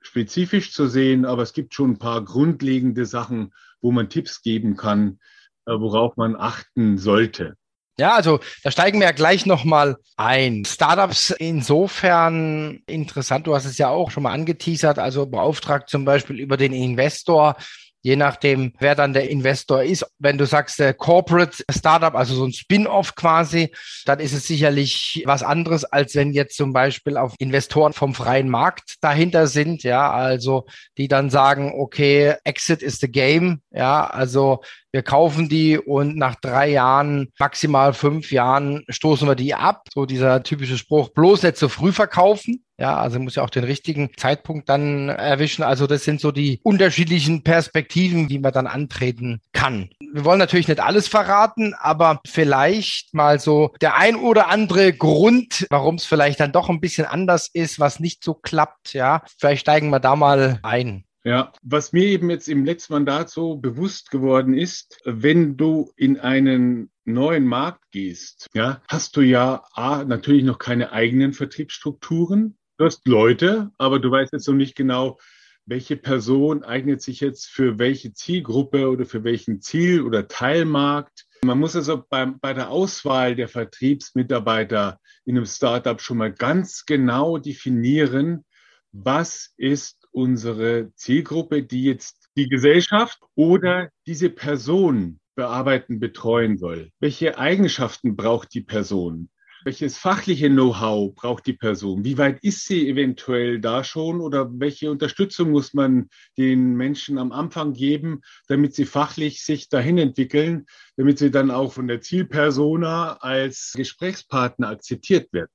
spezifisch 0.00 0.72
zu 0.72 0.86
sehen, 0.86 1.24
aber 1.24 1.42
es 1.42 1.52
gibt 1.52 1.74
schon 1.74 1.92
ein 1.92 1.98
paar 1.98 2.24
grundlegende 2.24 3.06
Sachen, 3.06 3.52
wo 3.80 3.92
man 3.92 4.08
Tipps 4.08 4.42
geben 4.42 4.76
kann, 4.76 5.18
äh, 5.66 5.72
worauf 5.72 6.16
man 6.16 6.34
achten 6.36 6.98
sollte. 6.98 7.56
Ja, 7.98 8.14
also 8.14 8.40
da 8.64 8.70
steigen 8.70 9.00
wir 9.00 9.06
ja 9.06 9.12
gleich 9.12 9.44
nochmal 9.44 9.96
ein. 10.16 10.64
Startups 10.64 11.30
insofern 11.30 12.80
interessant, 12.86 13.46
du 13.46 13.54
hast 13.54 13.66
es 13.66 13.76
ja 13.76 13.90
auch 13.90 14.10
schon 14.10 14.22
mal 14.22 14.32
angeteasert, 14.32 14.98
also 14.98 15.26
beauftragt 15.26 15.90
zum 15.90 16.04
Beispiel 16.04 16.40
über 16.40 16.56
den 16.56 16.72
Investor 16.72 17.56
je 18.02 18.16
nachdem, 18.16 18.72
wer 18.78 18.94
dann 18.94 19.12
der 19.12 19.30
Investor 19.30 19.82
ist. 19.82 20.04
Wenn 20.18 20.38
du 20.38 20.44
sagst, 20.44 20.78
der 20.78 20.92
Corporate 20.92 21.64
Startup, 21.70 22.14
also 22.14 22.34
so 22.34 22.44
ein 22.44 22.52
Spin-off 22.52 23.14
quasi, 23.14 23.72
dann 24.04 24.20
ist 24.20 24.32
es 24.32 24.46
sicherlich 24.46 25.22
was 25.24 25.42
anderes, 25.42 25.84
als 25.84 26.14
wenn 26.14 26.32
jetzt 26.32 26.56
zum 26.56 26.72
Beispiel 26.72 27.16
auf 27.16 27.34
Investoren 27.38 27.92
vom 27.92 28.14
freien 28.14 28.48
Markt 28.48 28.96
dahinter 29.00 29.46
sind, 29.46 29.84
ja, 29.84 30.10
also 30.10 30.66
die 30.98 31.08
dann 31.08 31.30
sagen, 31.30 31.72
okay, 31.76 32.34
Exit 32.44 32.82
is 32.82 32.98
the 32.98 33.10
game, 33.10 33.62
ja, 33.70 34.04
also 34.06 34.60
wir 34.92 35.02
kaufen 35.02 35.48
die 35.48 35.78
und 35.78 36.16
nach 36.16 36.34
drei 36.36 36.68
Jahren, 36.68 37.32
maximal 37.38 37.94
fünf 37.94 38.30
Jahren 38.30 38.84
stoßen 38.90 39.26
wir 39.26 39.34
die 39.34 39.54
ab. 39.54 39.88
So 39.92 40.04
dieser 40.04 40.42
typische 40.42 40.76
Spruch, 40.76 41.08
bloß 41.08 41.44
nicht 41.44 41.56
zu 41.56 41.70
früh 41.70 41.92
verkaufen. 41.92 42.62
Ja, 42.82 42.96
also 42.96 43.20
muss 43.20 43.36
ja 43.36 43.44
auch 43.44 43.50
den 43.50 43.62
richtigen 43.62 44.10
Zeitpunkt 44.16 44.68
dann 44.68 45.08
erwischen. 45.08 45.62
Also 45.62 45.86
das 45.86 46.02
sind 46.02 46.20
so 46.20 46.32
die 46.32 46.58
unterschiedlichen 46.64 47.44
Perspektiven, 47.44 48.28
wie 48.28 48.40
man 48.40 48.52
dann 48.52 48.66
antreten 48.66 49.40
kann. 49.52 49.90
Wir 50.12 50.24
wollen 50.24 50.40
natürlich 50.40 50.66
nicht 50.66 50.80
alles 50.80 51.06
verraten, 51.06 51.74
aber 51.78 52.20
vielleicht 52.26 53.14
mal 53.14 53.38
so 53.38 53.72
der 53.80 53.96
ein 53.98 54.16
oder 54.16 54.48
andere 54.48 54.92
Grund, 54.92 55.64
warum 55.70 55.94
es 55.94 56.06
vielleicht 56.06 56.40
dann 56.40 56.50
doch 56.50 56.68
ein 56.70 56.80
bisschen 56.80 57.04
anders 57.04 57.48
ist, 57.52 57.78
was 57.78 58.00
nicht 58.00 58.24
so 58.24 58.34
klappt. 58.34 58.94
Ja, 58.94 59.22
vielleicht 59.38 59.60
steigen 59.60 59.90
wir 59.90 60.00
da 60.00 60.16
mal 60.16 60.58
ein. 60.64 61.04
Ja, 61.22 61.52
was 61.62 61.92
mir 61.92 62.06
eben 62.06 62.30
jetzt 62.30 62.48
im 62.48 62.64
letzten 62.64 62.94
Mandat 62.94 63.30
so 63.30 63.54
bewusst 63.54 64.10
geworden 64.10 64.54
ist, 64.54 64.98
wenn 65.04 65.56
du 65.56 65.92
in 65.96 66.18
einen 66.18 66.90
neuen 67.04 67.46
Markt 67.46 67.92
gehst, 67.92 68.48
ja, 68.54 68.82
hast 68.88 69.16
du 69.16 69.20
ja 69.20 69.62
A, 69.72 70.02
natürlich 70.02 70.42
noch 70.42 70.58
keine 70.58 70.90
eigenen 70.90 71.32
Vertriebsstrukturen. 71.32 72.58
Du 72.78 72.86
hast 72.86 73.06
Leute, 73.06 73.70
aber 73.78 73.98
du 73.98 74.10
weißt 74.10 74.32
jetzt 74.32 74.48
noch 74.48 74.54
nicht 74.54 74.74
genau, 74.74 75.18
welche 75.66 75.96
Person 75.96 76.64
eignet 76.64 77.02
sich 77.02 77.20
jetzt 77.20 77.46
für 77.46 77.78
welche 77.78 78.12
Zielgruppe 78.14 78.88
oder 78.88 79.04
für 79.04 79.24
welchen 79.24 79.60
Ziel- 79.60 80.02
oder 80.02 80.26
Teilmarkt. 80.26 81.26
Man 81.44 81.58
muss 81.58 81.76
also 81.76 82.02
bei, 82.08 82.26
bei 82.26 82.54
der 82.54 82.70
Auswahl 82.70 83.36
der 83.36 83.48
Vertriebsmitarbeiter 83.48 84.98
in 85.24 85.36
einem 85.36 85.46
Startup 85.46 86.00
schon 86.00 86.18
mal 86.18 86.32
ganz 86.32 86.84
genau 86.84 87.38
definieren, 87.38 88.44
was 88.90 89.52
ist 89.56 90.08
unsere 90.10 90.92
Zielgruppe, 90.94 91.62
die 91.62 91.84
jetzt 91.84 92.28
die 92.36 92.48
Gesellschaft 92.48 93.18
oder 93.34 93.90
diese 94.06 94.30
Person 94.30 95.20
bearbeiten, 95.34 96.00
betreuen 96.00 96.58
soll. 96.58 96.90
Welche 97.00 97.38
Eigenschaften 97.38 98.16
braucht 98.16 98.52
die 98.54 98.60
Person? 98.60 99.30
Welches 99.64 99.96
fachliche 99.96 100.50
Know-how 100.50 101.14
braucht 101.14 101.46
die 101.46 101.52
Person? 101.52 102.04
Wie 102.04 102.18
weit 102.18 102.42
ist 102.42 102.66
sie 102.66 102.88
eventuell 102.88 103.60
da 103.60 103.84
schon 103.84 104.20
oder 104.20 104.50
welche 104.52 104.90
Unterstützung 104.90 105.52
muss 105.52 105.72
man 105.72 106.08
den 106.36 106.74
Menschen 106.74 107.16
am 107.16 107.30
Anfang 107.30 107.72
geben, 107.72 108.22
damit 108.48 108.74
sie 108.74 108.86
fachlich 108.86 109.44
sich 109.44 109.68
dahin 109.68 109.98
entwickeln, 109.98 110.66
damit 110.96 111.18
sie 111.18 111.30
dann 111.30 111.52
auch 111.52 111.72
von 111.72 111.86
der 111.86 112.00
Zielpersona 112.00 113.18
als 113.20 113.72
Gesprächspartner 113.76 114.68
akzeptiert 114.68 115.32
werden? 115.32 115.50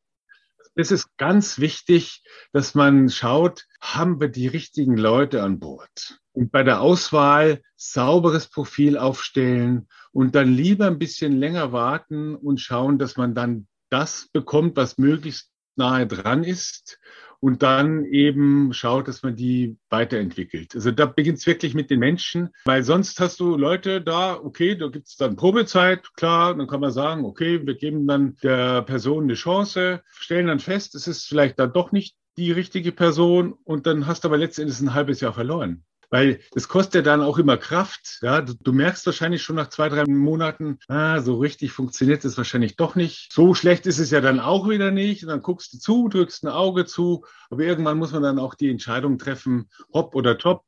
Es 0.75 0.91
ist 0.91 1.09
ganz 1.17 1.59
wichtig, 1.59 2.23
dass 2.53 2.75
man 2.75 3.09
schaut, 3.09 3.65
haben 3.81 4.21
wir 4.21 4.29
die 4.29 4.47
richtigen 4.47 4.95
Leute 4.95 5.43
an 5.43 5.59
Bord? 5.59 6.19
Und 6.31 6.51
bei 6.51 6.63
der 6.63 6.79
Auswahl 6.79 7.61
sauberes 7.75 8.47
Profil 8.47 8.97
aufstellen 8.97 9.89
und 10.13 10.35
dann 10.35 10.53
lieber 10.53 10.87
ein 10.87 10.99
bisschen 10.99 11.33
länger 11.33 11.73
warten 11.73 12.35
und 12.35 12.61
schauen, 12.61 12.99
dass 12.99 13.17
man 13.17 13.35
dann 13.35 13.67
das 13.89 14.29
bekommt, 14.31 14.75
was 14.77 14.97
möglichst 14.97 15.51
nahe 15.75 16.07
dran 16.07 16.43
ist 16.43 16.99
und 17.39 17.61
dann 17.61 18.05
eben 18.05 18.73
schaut, 18.73 19.07
dass 19.07 19.21
man 19.21 19.35
die 19.35 19.77
weiterentwickelt. 19.89 20.73
Also 20.73 20.91
da 20.91 21.05
beginnt 21.05 21.37
es 21.37 21.45
wirklich 21.45 21.73
mit 21.73 21.89
den 21.89 21.99
Menschen, 21.99 22.49
weil 22.65 22.83
sonst 22.83 23.19
hast 23.19 23.39
du 23.39 23.55
Leute 23.55 24.01
da, 24.01 24.33
okay, 24.33 24.75
da 24.75 24.87
gibt 24.87 25.07
es 25.07 25.17
dann 25.17 25.35
Probezeit, 25.35 26.13
klar, 26.15 26.55
dann 26.55 26.67
kann 26.67 26.81
man 26.81 26.91
sagen, 26.91 27.25
okay, 27.25 27.65
wir 27.65 27.75
geben 27.75 28.07
dann 28.07 28.35
der 28.41 28.81
Person 28.81 29.25
eine 29.25 29.35
Chance, 29.35 30.01
stellen 30.09 30.47
dann 30.47 30.59
fest, 30.59 30.95
es 30.95 31.07
ist 31.07 31.27
vielleicht 31.27 31.59
dann 31.59 31.73
doch 31.73 31.91
nicht 31.91 32.15
die 32.37 32.51
richtige 32.51 32.91
Person 32.91 33.53
und 33.63 33.85
dann 33.87 34.07
hast 34.07 34.23
du 34.23 34.29
aber 34.29 34.37
letztendlich 34.37 34.79
ein 34.79 34.93
halbes 34.93 35.21
Jahr 35.21 35.33
verloren. 35.33 35.83
Weil 36.09 36.39
das 36.51 36.69
kostet 36.69 36.95
ja 36.95 37.01
dann 37.01 37.21
auch 37.21 37.37
immer 37.37 37.57
Kraft. 37.57 38.19
Ja, 38.21 38.41
du, 38.41 38.53
du, 38.53 38.71
merkst 38.71 39.05
wahrscheinlich 39.05 39.43
schon 39.43 39.57
nach 39.57 39.69
zwei, 39.69 39.89
drei 39.89 40.05
Monaten, 40.05 40.79
ah, 40.87 41.21
so 41.21 41.37
richtig 41.37 41.73
funktioniert 41.73 42.23
es 42.23 42.37
wahrscheinlich 42.37 42.77
doch 42.77 42.95
nicht. 42.95 43.31
So 43.33 43.53
schlecht 43.53 43.85
ist 43.85 43.99
es 43.99 44.11
ja 44.11 44.21
dann 44.21 44.39
auch 44.39 44.69
wieder 44.69 44.91
nicht. 44.91 45.23
Und 45.23 45.29
dann 45.29 45.41
guckst 45.41 45.73
du 45.73 45.79
zu, 45.79 46.07
drückst 46.07 46.43
ein 46.43 46.49
Auge 46.49 46.85
zu. 46.85 47.25
Aber 47.49 47.63
irgendwann 47.63 47.97
muss 47.97 48.13
man 48.13 48.23
dann 48.23 48.39
auch 48.39 48.55
die 48.55 48.69
Entscheidung 48.69 49.17
treffen, 49.17 49.69
hopp 49.93 50.15
oder 50.15 50.37
top. 50.37 50.63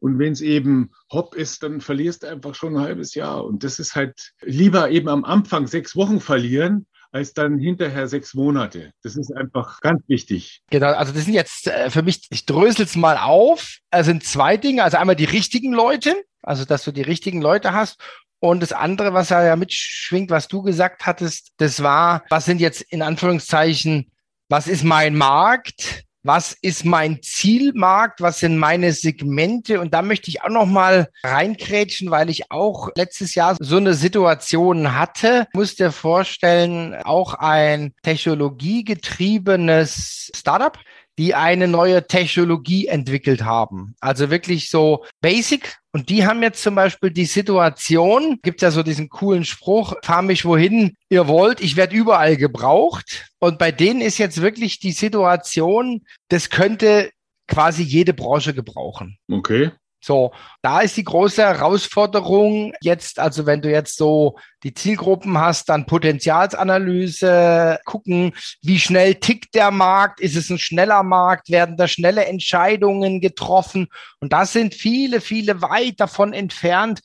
Und 0.00 0.18
wenn 0.18 0.32
es 0.32 0.40
eben 0.40 0.90
hopp 1.10 1.34
ist, 1.34 1.62
dann 1.62 1.80
verlierst 1.80 2.22
du 2.22 2.28
einfach 2.28 2.54
schon 2.54 2.76
ein 2.76 2.82
halbes 2.82 3.14
Jahr. 3.14 3.44
Und 3.44 3.64
das 3.64 3.78
ist 3.78 3.96
halt 3.96 4.32
lieber 4.42 4.90
eben 4.90 5.08
am 5.08 5.24
Anfang 5.24 5.66
sechs 5.66 5.96
Wochen 5.96 6.20
verlieren, 6.20 6.86
als 7.14 7.32
dann 7.32 7.58
hinterher 7.58 8.08
sechs 8.08 8.34
Monate. 8.34 8.90
Das 9.04 9.14
ist 9.14 9.30
einfach 9.30 9.80
ganz 9.80 10.02
wichtig. 10.08 10.62
Genau, 10.70 10.88
also 10.88 11.12
das 11.12 11.24
sind 11.24 11.34
jetzt 11.34 11.68
äh, 11.68 11.88
für 11.88 12.02
mich, 12.02 12.26
ich 12.30 12.44
drösel 12.44 12.84
es 12.84 12.96
mal 12.96 13.16
auf, 13.18 13.78
es 13.90 14.06
sind 14.06 14.24
zwei 14.24 14.56
Dinge. 14.56 14.82
Also 14.82 14.96
einmal 14.96 15.14
die 15.14 15.24
richtigen 15.24 15.72
Leute, 15.72 16.16
also 16.42 16.64
dass 16.64 16.82
du 16.82 16.90
die 16.90 17.02
richtigen 17.02 17.40
Leute 17.40 17.72
hast. 17.72 18.00
Und 18.40 18.60
das 18.60 18.72
andere, 18.72 19.14
was 19.14 19.28
ja 19.28 19.54
mitschwingt, 19.54 20.30
was 20.30 20.48
du 20.48 20.62
gesagt 20.62 21.06
hattest, 21.06 21.52
das 21.58 21.82
war, 21.82 22.24
was 22.30 22.46
sind 22.46 22.60
jetzt 22.60 22.82
in 22.82 23.00
Anführungszeichen, 23.00 24.10
was 24.48 24.66
ist 24.66 24.82
mein 24.82 25.14
Markt? 25.14 26.02
Was 26.24 26.56
ist 26.62 26.84
mein 26.84 27.22
Zielmarkt, 27.22 28.20
was 28.20 28.40
sind 28.40 28.58
meine 28.58 28.92
Segmente? 28.92 29.80
Und 29.80 29.94
da 29.94 30.02
möchte 30.02 30.30
ich 30.30 30.42
auch 30.42 30.48
noch 30.48 30.66
mal 30.66 31.08
reinkrätschen, 31.22 32.10
weil 32.10 32.28
ich 32.30 32.50
auch 32.50 32.88
letztes 32.96 33.34
Jahr 33.34 33.56
so 33.60 33.76
eine 33.76 33.92
Situation 33.94 34.96
hatte. 34.96 35.46
Ich 35.52 35.56
muss 35.56 35.76
dir 35.76 35.92
vorstellen, 35.92 36.96
auch 37.04 37.34
ein 37.34 37.94
technologiegetriebenes 38.02 40.32
Startup, 40.34 40.76
die 41.18 41.34
eine 41.34 41.68
neue 41.68 42.06
Technologie 42.06 42.86
entwickelt 42.86 43.44
haben. 43.44 43.94
Also 44.00 44.30
wirklich 44.30 44.70
so 44.70 45.04
basic. 45.20 45.76
Und 45.92 46.08
die 46.08 46.26
haben 46.26 46.42
jetzt 46.42 46.62
zum 46.62 46.74
Beispiel 46.74 47.10
die 47.10 47.24
Situation, 47.24 48.40
gibt 48.42 48.62
ja 48.62 48.70
so 48.70 48.82
diesen 48.82 49.08
coolen 49.08 49.44
Spruch, 49.44 49.94
fahr 50.02 50.22
mich 50.22 50.44
wohin 50.44 50.96
ihr 51.08 51.28
wollt, 51.28 51.60
ich 51.60 51.76
werde 51.76 51.94
überall 51.94 52.36
gebraucht. 52.36 53.30
Und 53.38 53.58
bei 53.58 53.70
denen 53.70 54.00
ist 54.00 54.18
jetzt 54.18 54.40
wirklich 54.40 54.80
die 54.80 54.92
Situation, 54.92 56.02
das 56.28 56.50
könnte 56.50 57.10
quasi 57.46 57.82
jede 57.82 58.14
Branche 58.14 58.54
gebrauchen. 58.54 59.18
Okay. 59.30 59.70
So, 60.04 60.32
da 60.60 60.82
ist 60.82 60.98
die 60.98 61.04
große 61.04 61.40
Herausforderung 61.40 62.74
jetzt, 62.82 63.18
also 63.18 63.46
wenn 63.46 63.62
du 63.62 63.70
jetzt 63.70 63.96
so 63.96 64.36
die 64.62 64.74
Zielgruppen 64.74 65.38
hast, 65.38 65.70
dann 65.70 65.86
Potenzialsanalyse, 65.86 67.78
gucken, 67.86 68.34
wie 68.60 68.78
schnell 68.78 69.14
tickt 69.14 69.54
der 69.54 69.70
Markt, 69.70 70.20
ist 70.20 70.36
es 70.36 70.50
ein 70.50 70.58
schneller 70.58 71.02
Markt, 71.02 71.48
werden 71.48 71.78
da 71.78 71.88
schnelle 71.88 72.26
Entscheidungen 72.26 73.22
getroffen? 73.22 73.88
Und 74.20 74.34
da 74.34 74.44
sind 74.44 74.74
viele, 74.74 75.22
viele 75.22 75.62
weit 75.62 76.00
davon 76.00 76.34
entfernt, 76.34 77.00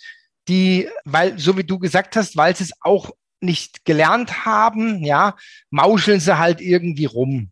die, 0.50 0.90
weil, 1.06 1.40
so 1.40 1.56
wie 1.56 1.64
du 1.64 1.80
gesagt 1.80 2.18
hast, 2.18 2.36
weil 2.36 2.54
sie 2.54 2.66
es 2.66 2.74
auch 2.82 3.12
nicht 3.40 3.86
gelernt 3.86 4.46
haben, 4.46 5.06
ja, 5.06 5.38
mauscheln 5.70 6.20
sie 6.20 6.38
halt 6.38 6.60
irgendwie 6.60 7.06
rum 7.06 7.50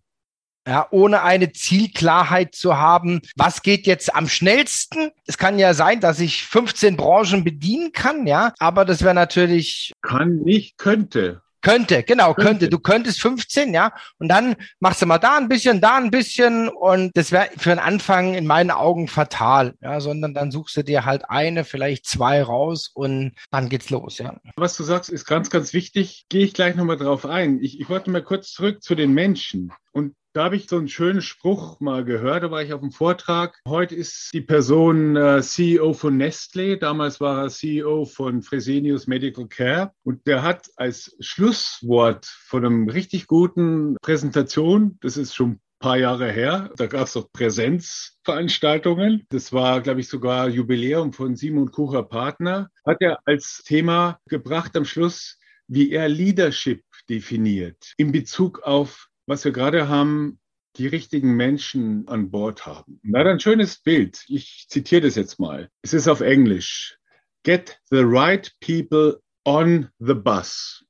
ja, 0.67 0.87
ohne 0.91 1.23
eine 1.23 1.53
Zielklarheit 1.53 2.53
zu 2.53 2.77
haben, 2.77 3.21
was 3.35 3.61
geht 3.61 3.87
jetzt 3.87 4.13
am 4.13 4.27
schnellsten. 4.27 5.11
Es 5.25 5.37
kann 5.37 5.57
ja 5.57 5.73
sein, 5.73 6.01
dass 6.01 6.19
ich 6.19 6.43
15 6.43 6.97
Branchen 6.97 7.43
bedienen 7.43 7.91
kann, 7.93 8.27
ja, 8.27 8.53
aber 8.59 8.85
das 8.85 9.01
wäre 9.01 9.15
natürlich. 9.15 9.93
Kann 10.01 10.37
nicht, 10.39 10.77
könnte. 10.77 11.41
Könnte, 11.61 12.03
genau, 12.03 12.33
könnte. 12.33 12.49
könnte. 12.49 12.69
Du 12.69 12.79
könntest 12.79 13.21
15, 13.21 13.73
ja. 13.73 13.91
Und 14.19 14.29
dann 14.29 14.55
machst 14.79 15.01
du 15.01 15.05
mal 15.05 15.17
da 15.17 15.37
ein 15.37 15.49
bisschen, 15.49 15.81
da 15.81 15.97
ein 15.97 16.11
bisschen. 16.11 16.69
Und 16.69 17.11
das 17.15 17.31
wäre 17.31 17.49
für 17.57 17.71
den 17.71 17.79
Anfang 17.79 18.35
in 18.35 18.45
meinen 18.45 18.71
Augen 18.71 19.07
fatal, 19.07 19.73
ja, 19.81 19.99
sondern 19.99 20.33
dann 20.33 20.51
suchst 20.51 20.77
du 20.77 20.83
dir 20.83 21.03
halt 21.05 21.29
eine, 21.29 21.65
vielleicht 21.65 22.05
zwei 22.05 22.41
raus 22.41 22.89
und 22.93 23.33
dann 23.51 23.69
geht's 23.69 23.89
los, 23.89 24.17
ja. 24.19 24.37
Was 24.55 24.77
du 24.77 24.83
sagst, 24.83 25.09
ist 25.09 25.25
ganz, 25.25 25.49
ganz 25.49 25.73
wichtig. 25.73 26.25
Gehe 26.29 26.45
ich 26.45 26.53
gleich 26.53 26.75
nochmal 26.75 26.97
drauf 26.97 27.25
ein. 27.25 27.59
Ich, 27.61 27.79
ich 27.81 27.89
wollte 27.89 28.11
mal 28.11 28.23
kurz 28.23 28.51
zurück 28.51 28.83
zu 28.83 28.95
den 28.95 29.13
Menschen. 29.13 29.73
Und 29.91 30.15
da 30.37 30.43
habe 30.43 30.55
ich 30.55 30.69
so 30.69 30.77
einen 30.77 30.87
schönen 30.87 31.23
Spruch 31.23 31.79
mal 31.79 32.05
gehört, 32.05 32.43
da 32.43 32.51
war 32.51 32.61
ich 32.61 32.71
auf 32.71 32.83
einem 32.83 32.91
Vortrag. 32.91 33.59
Heute 33.67 33.95
ist 33.95 34.29
die 34.35 34.41
Person 34.41 35.15
äh, 35.15 35.41
CEO 35.41 35.93
von 35.93 36.15
Nestle, 36.15 36.77
damals 36.77 37.19
war 37.19 37.41
er 37.41 37.49
CEO 37.49 38.05
von 38.05 38.43
Fresenius 38.43 39.07
Medical 39.07 39.47
Care 39.47 39.93
und 40.03 40.27
der 40.27 40.43
hat 40.43 40.69
als 40.75 41.17
Schlusswort 41.19 42.27
von 42.27 42.63
einem 42.63 42.87
richtig 42.87 43.25
guten 43.25 43.95
Präsentation, 44.03 44.99
das 45.01 45.17
ist 45.17 45.33
schon 45.33 45.53
ein 45.53 45.61
paar 45.79 45.97
Jahre 45.97 46.31
her. 46.31 46.69
Da 46.77 46.85
gab 46.85 47.07
es 47.07 47.17
auch 47.17 47.31
Präsenzveranstaltungen. 47.33 49.25
Das 49.29 49.53
war, 49.53 49.81
glaube 49.81 50.01
ich, 50.01 50.07
sogar 50.07 50.49
Jubiläum 50.49 51.13
von 51.13 51.35
Simon 51.35 51.71
Kucher 51.71 52.03
Partner. 52.03 52.69
Hat 52.85 52.97
er 52.99 53.17
als 53.25 53.63
Thema 53.65 54.19
gebracht 54.29 54.77
am 54.77 54.85
Schluss, 54.85 55.39
wie 55.67 55.91
er 55.91 56.07
Leadership 56.07 56.83
definiert 57.09 57.93
in 57.97 58.11
Bezug 58.11 58.59
auf 58.59 59.06
was 59.27 59.45
wir 59.45 59.51
gerade 59.51 59.87
haben, 59.87 60.39
die 60.77 60.87
richtigen 60.87 61.35
Menschen 61.35 62.07
an 62.07 62.31
Bord 62.31 62.65
haben. 62.65 62.99
Na, 63.03 63.21
ein 63.21 63.39
schönes 63.39 63.77
Bild. 63.77 64.23
Ich 64.27 64.65
zitiere 64.69 65.01
das 65.01 65.15
jetzt 65.15 65.39
mal. 65.39 65.69
Es 65.81 65.93
ist 65.93 66.07
auf 66.07 66.21
Englisch. 66.21 66.97
Get 67.43 67.79
the 67.89 68.01
right 68.03 68.51
people 68.59 69.21
on 69.45 69.89
the 69.99 70.13
bus. 70.13 70.85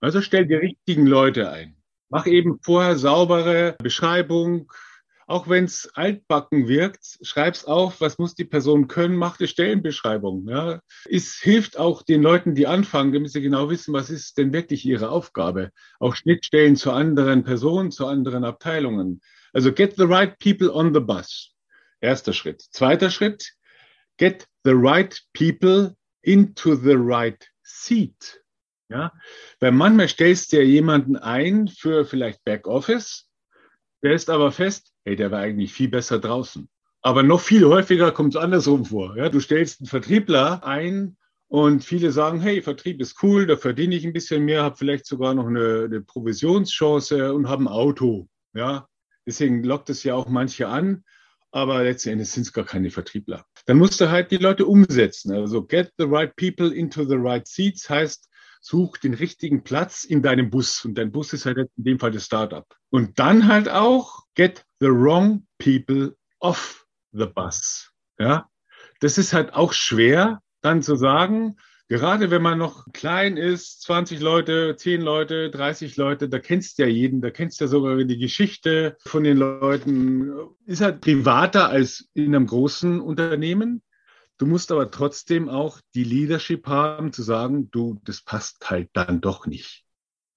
Also 0.00 0.20
stell 0.20 0.46
die 0.46 0.54
richtigen 0.54 1.06
Leute 1.06 1.50
ein. 1.50 1.76
Mach 2.10 2.26
eben 2.26 2.60
vorher 2.60 2.96
saubere 2.96 3.76
Beschreibung, 3.82 4.70
auch 5.26 5.48
wenn 5.48 5.64
es 5.64 5.88
altbacken 5.94 6.68
wirkt, 6.68 7.18
schreib's 7.22 7.64
auf, 7.64 8.00
was 8.00 8.18
muss 8.18 8.34
die 8.34 8.44
Person 8.44 8.88
können, 8.88 9.16
mach 9.16 9.38
eine 9.38 9.48
Stellenbeschreibung. 9.48 10.48
Ja. 10.48 10.80
Es 11.08 11.34
hilft 11.34 11.78
auch 11.78 12.02
den 12.02 12.22
Leuten, 12.22 12.54
die 12.54 12.66
anfangen, 12.66 13.12
damit 13.12 13.30
sie 13.30 13.40
genau 13.40 13.70
wissen, 13.70 13.94
was 13.94 14.10
ist 14.10 14.38
denn 14.38 14.52
wirklich 14.52 14.84
ihre 14.84 15.10
Aufgabe. 15.10 15.70
Auch 15.98 16.14
Schnittstellen 16.16 16.76
zu 16.76 16.92
anderen 16.92 17.44
Personen, 17.44 17.90
zu 17.90 18.06
anderen 18.06 18.44
Abteilungen. 18.44 19.20
Also 19.52 19.72
get 19.72 19.96
the 19.96 20.04
right 20.04 20.38
people 20.38 20.72
on 20.72 20.92
the 20.92 21.00
bus. 21.00 21.52
Erster 22.00 22.32
Schritt. 22.32 22.60
Zweiter 22.60 23.10
Schritt, 23.10 23.52
get 24.18 24.46
the 24.64 24.72
right 24.74 25.20
people 25.32 25.96
into 26.22 26.74
the 26.74 26.96
right 26.96 27.48
seat. 27.62 28.40
Ja, 28.90 29.12
weil 29.60 29.72
manchmal 29.72 30.08
stellst 30.08 30.52
du 30.52 30.58
ja 30.58 30.62
jemanden 30.62 31.16
ein 31.16 31.68
für 31.68 32.04
vielleicht 32.04 32.44
Backoffice, 32.44 33.28
der 34.02 34.12
ist 34.12 34.28
aber 34.28 34.52
fest, 34.52 34.93
hey, 35.04 35.16
der 35.16 35.30
war 35.30 35.40
eigentlich 35.40 35.72
viel 35.72 35.88
besser 35.88 36.18
draußen. 36.18 36.68
Aber 37.02 37.22
noch 37.22 37.40
viel 37.40 37.64
häufiger 37.66 38.12
kommt 38.12 38.34
es 38.34 38.40
andersrum 38.40 38.84
vor. 38.86 39.16
Ja, 39.16 39.28
du 39.28 39.40
stellst 39.40 39.80
einen 39.80 39.88
Vertriebler 39.88 40.64
ein 40.64 41.16
und 41.48 41.84
viele 41.84 42.12
sagen, 42.12 42.40
hey, 42.40 42.62
Vertrieb 42.62 43.00
ist 43.00 43.22
cool, 43.22 43.46
da 43.46 43.56
verdiene 43.56 43.94
ich 43.94 44.06
ein 44.06 44.12
bisschen 44.12 44.44
mehr, 44.44 44.62
habe 44.62 44.76
vielleicht 44.76 45.06
sogar 45.06 45.34
noch 45.34 45.46
eine, 45.46 45.84
eine 45.84 46.00
Provisionschance 46.00 47.34
und 47.34 47.48
habe 47.48 47.64
ein 47.64 47.68
Auto. 47.68 48.28
Ja, 48.54 48.88
deswegen 49.26 49.62
lockt 49.62 49.90
es 49.90 50.02
ja 50.04 50.14
auch 50.14 50.28
manche 50.28 50.68
an 50.68 51.04
aber 51.54 51.84
letzten 51.84 52.10
Endes 52.10 52.32
sind 52.32 52.42
es 52.42 52.52
gar 52.52 52.64
keine 52.64 52.90
Vertriebler. 52.90 53.46
Dann 53.66 53.78
musst 53.78 54.00
du 54.00 54.10
halt 54.10 54.32
die 54.32 54.38
Leute 54.38 54.66
umsetzen. 54.66 55.32
Also 55.32 55.64
get 55.64 55.92
the 55.98 56.04
right 56.04 56.34
people 56.34 56.74
into 56.74 57.04
the 57.04 57.14
right 57.16 57.46
seats 57.46 57.88
heißt, 57.88 58.28
such 58.64 58.96
den 58.96 59.12
richtigen 59.12 59.62
Platz 59.62 60.04
in 60.04 60.22
deinem 60.22 60.48
Bus. 60.48 60.84
Und 60.84 60.96
dein 60.96 61.12
Bus 61.12 61.34
ist 61.34 61.44
halt 61.44 61.58
in 61.58 61.84
dem 61.84 61.98
Fall 61.98 62.12
das 62.12 62.24
Startup. 62.24 62.66
Und 62.90 63.18
dann 63.18 63.46
halt 63.46 63.68
auch 63.68 64.24
get 64.34 64.64
the 64.80 64.88
wrong 64.88 65.46
people 65.58 66.16
off 66.40 66.86
the 67.12 67.26
bus. 67.26 67.92
Ja, 68.18 68.48
das 69.00 69.18
ist 69.18 69.34
halt 69.34 69.52
auch 69.52 69.74
schwer, 69.74 70.40
dann 70.62 70.82
zu 70.82 70.96
sagen, 70.96 71.56
Gerade 71.86 72.30
wenn 72.30 72.40
man 72.40 72.56
noch 72.56 72.86
klein 72.94 73.36
ist, 73.36 73.82
20 73.82 74.18
Leute, 74.20 74.74
10 74.74 75.02
Leute, 75.02 75.50
30 75.50 75.98
Leute, 75.98 76.30
da 76.30 76.38
kennst 76.38 76.78
du 76.78 76.84
ja 76.84 76.88
jeden, 76.88 77.20
da 77.20 77.30
kennst 77.30 77.60
du 77.60 77.66
ja 77.66 77.68
sogar 77.68 77.96
die 77.96 78.18
Geschichte 78.18 78.96
von 79.04 79.22
den 79.22 79.36
Leuten. 79.36 80.32
Ist 80.64 80.80
halt 80.80 81.02
privater 81.02 81.68
als 81.68 82.08
in 82.14 82.34
einem 82.34 82.46
großen 82.46 83.02
Unternehmen. 83.02 83.82
Du 84.38 84.46
musst 84.46 84.72
aber 84.72 84.90
trotzdem 84.90 85.48
auch 85.48 85.80
die 85.94 86.04
Leadership 86.04 86.66
haben, 86.66 87.12
zu 87.12 87.22
sagen, 87.22 87.70
du, 87.70 88.00
das 88.04 88.22
passt 88.22 88.68
halt 88.68 88.90
dann 88.92 89.20
doch 89.20 89.46
nicht. 89.46 89.84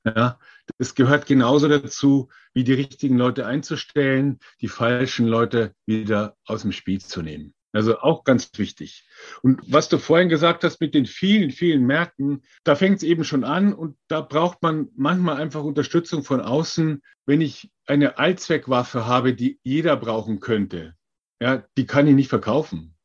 Ja, 0.05 0.39
das 0.77 0.95
gehört 0.95 1.25
genauso 1.25 1.67
dazu, 1.67 2.29
wie 2.53 2.63
die 2.63 2.73
richtigen 2.73 3.17
Leute 3.17 3.45
einzustellen, 3.45 4.39
die 4.61 4.67
falschen 4.67 5.27
Leute 5.27 5.73
wieder 5.85 6.37
aus 6.45 6.61
dem 6.61 6.71
Spiel 6.71 7.01
zu 7.01 7.21
nehmen. 7.21 7.53
Also 7.73 7.99
auch 7.99 8.23
ganz 8.23 8.49
wichtig. 8.55 9.07
Und 9.41 9.61
was 9.71 9.89
du 9.89 9.97
vorhin 9.97 10.29
gesagt 10.29 10.63
hast 10.63 10.79
mit 10.79 10.93
den 10.93 11.05
vielen, 11.05 11.51
vielen 11.51 11.85
Märkten, 11.85 12.43
da 12.63 12.75
fängt 12.75 12.97
es 12.97 13.03
eben 13.03 13.23
schon 13.23 13.43
an 13.43 13.73
und 13.73 13.97
da 14.07 14.21
braucht 14.21 14.61
man 14.61 14.87
manchmal 14.95 15.37
einfach 15.37 15.63
Unterstützung 15.63 16.23
von 16.23 16.39
außen. 16.39 17.03
Wenn 17.25 17.41
ich 17.41 17.69
eine 17.85 18.17
Allzweckwaffe 18.17 19.05
habe, 19.05 19.33
die 19.33 19.59
jeder 19.63 19.97
brauchen 19.97 20.39
könnte, 20.39 20.95
ja, 21.41 21.63
die 21.77 21.85
kann 21.85 22.07
ich 22.07 22.15
nicht 22.15 22.29
verkaufen. 22.29 22.96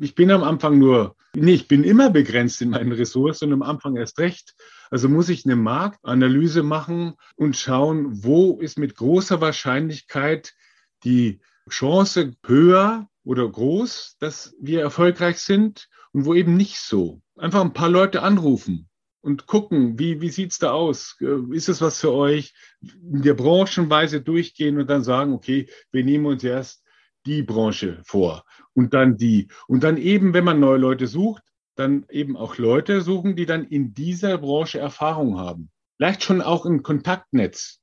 Ich 0.00 0.14
bin 0.14 0.30
am 0.30 0.42
Anfang 0.42 0.78
nur, 0.78 1.16
nee, 1.34 1.52
ich 1.52 1.68
bin 1.68 1.84
immer 1.84 2.10
begrenzt 2.10 2.62
in 2.62 2.70
meinen 2.70 2.92
Ressourcen 2.92 3.52
und 3.52 3.62
am 3.62 3.68
Anfang 3.68 3.96
erst 3.96 4.18
recht. 4.18 4.54
Also 4.90 5.08
muss 5.08 5.28
ich 5.28 5.44
eine 5.44 5.56
Marktanalyse 5.56 6.62
machen 6.62 7.14
und 7.36 7.56
schauen, 7.56 8.24
wo 8.24 8.58
ist 8.60 8.78
mit 8.78 8.96
großer 8.96 9.40
Wahrscheinlichkeit 9.40 10.54
die 11.04 11.40
Chance 11.68 12.34
höher, 12.46 13.08
oder 13.28 13.46
groß, 13.46 14.16
dass 14.20 14.56
wir 14.58 14.80
erfolgreich 14.80 15.40
sind 15.40 15.90
und 16.12 16.24
wo 16.24 16.32
eben 16.32 16.56
nicht 16.56 16.78
so. 16.78 17.20
Einfach 17.36 17.60
ein 17.60 17.74
paar 17.74 17.90
Leute 17.90 18.22
anrufen 18.22 18.88
und 19.20 19.46
gucken, 19.46 19.98
wie, 19.98 20.22
wie 20.22 20.30
sieht's 20.30 20.58
da 20.58 20.70
aus? 20.70 21.14
Äh, 21.20 21.54
ist 21.54 21.68
es 21.68 21.82
was 21.82 22.00
für 22.00 22.14
euch? 22.14 22.54
In 22.80 23.20
der 23.20 23.34
Branchenweise 23.34 24.22
durchgehen 24.22 24.80
und 24.80 24.88
dann 24.88 25.04
sagen, 25.04 25.34
okay, 25.34 25.68
wir 25.92 26.04
nehmen 26.04 26.24
uns 26.24 26.42
erst 26.42 26.82
die 27.28 27.42
Branche 27.42 28.00
vor 28.04 28.44
und 28.74 28.94
dann 28.94 29.16
die. 29.16 29.48
Und 29.66 29.84
dann 29.84 29.96
eben, 29.96 30.32
wenn 30.34 30.44
man 30.44 30.58
neue 30.58 30.78
Leute 30.78 31.06
sucht, 31.06 31.42
dann 31.76 32.06
eben 32.10 32.36
auch 32.36 32.58
Leute 32.58 33.02
suchen, 33.02 33.36
die 33.36 33.46
dann 33.46 33.64
in 33.64 33.94
dieser 33.94 34.38
Branche 34.38 34.78
Erfahrung 34.78 35.38
haben. 35.38 35.70
Vielleicht 35.96 36.24
schon 36.24 36.42
auch 36.42 36.66
im 36.66 36.82
Kontaktnetz. 36.82 37.80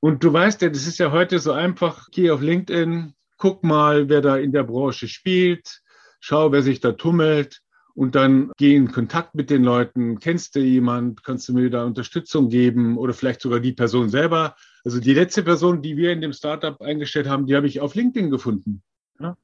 Und 0.00 0.24
du 0.24 0.32
weißt 0.32 0.62
ja, 0.62 0.68
das 0.68 0.86
ist 0.86 0.98
ja 0.98 1.12
heute 1.12 1.38
so 1.38 1.52
einfach, 1.52 2.08
geh 2.10 2.30
auf 2.30 2.42
LinkedIn, 2.42 3.14
guck 3.38 3.62
mal, 3.62 4.08
wer 4.08 4.20
da 4.20 4.36
in 4.36 4.52
der 4.52 4.64
Branche 4.64 5.08
spielt, 5.08 5.80
schau, 6.20 6.52
wer 6.52 6.62
sich 6.62 6.80
da 6.80 6.92
tummelt 6.92 7.62
und 7.94 8.14
dann 8.14 8.50
geh 8.56 8.74
in 8.74 8.90
Kontakt 8.90 9.34
mit 9.34 9.48
den 9.48 9.64
Leuten. 9.64 10.18
Kennst 10.18 10.56
du 10.56 10.60
jemand? 10.60 11.24
Kannst 11.24 11.48
du 11.48 11.54
mir 11.54 11.70
da 11.70 11.84
Unterstützung 11.84 12.48
geben 12.48 12.98
oder 12.98 13.14
vielleicht 13.14 13.40
sogar 13.40 13.60
die 13.60 13.72
Person 13.72 14.08
selber? 14.08 14.56
Also 14.84 15.00
die 15.00 15.14
letzte 15.14 15.42
Person, 15.42 15.82
die 15.82 15.96
wir 15.96 16.12
in 16.12 16.20
dem 16.20 16.32
Startup 16.32 16.80
eingestellt 16.80 17.28
haben, 17.28 17.46
die 17.46 17.54
habe 17.54 17.66
ich 17.66 17.80
auf 17.80 17.94
LinkedIn 17.94 18.30
gefunden. 18.30 18.82
Ja? 19.20 19.36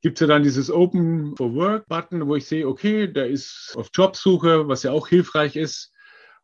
Gibt 0.00 0.18
es 0.18 0.20
ja 0.20 0.26
dann 0.26 0.42
dieses 0.42 0.70
Open 0.70 1.36
for 1.36 1.54
Work 1.54 1.86
Button, 1.86 2.26
wo 2.26 2.36
ich 2.36 2.46
sehe, 2.46 2.66
okay, 2.66 3.06
der 3.06 3.28
ist 3.28 3.74
auf 3.76 3.90
Jobsuche, 3.92 4.68
was 4.68 4.82
ja 4.82 4.92
auch 4.92 5.08
hilfreich 5.08 5.56
ist. 5.56 5.92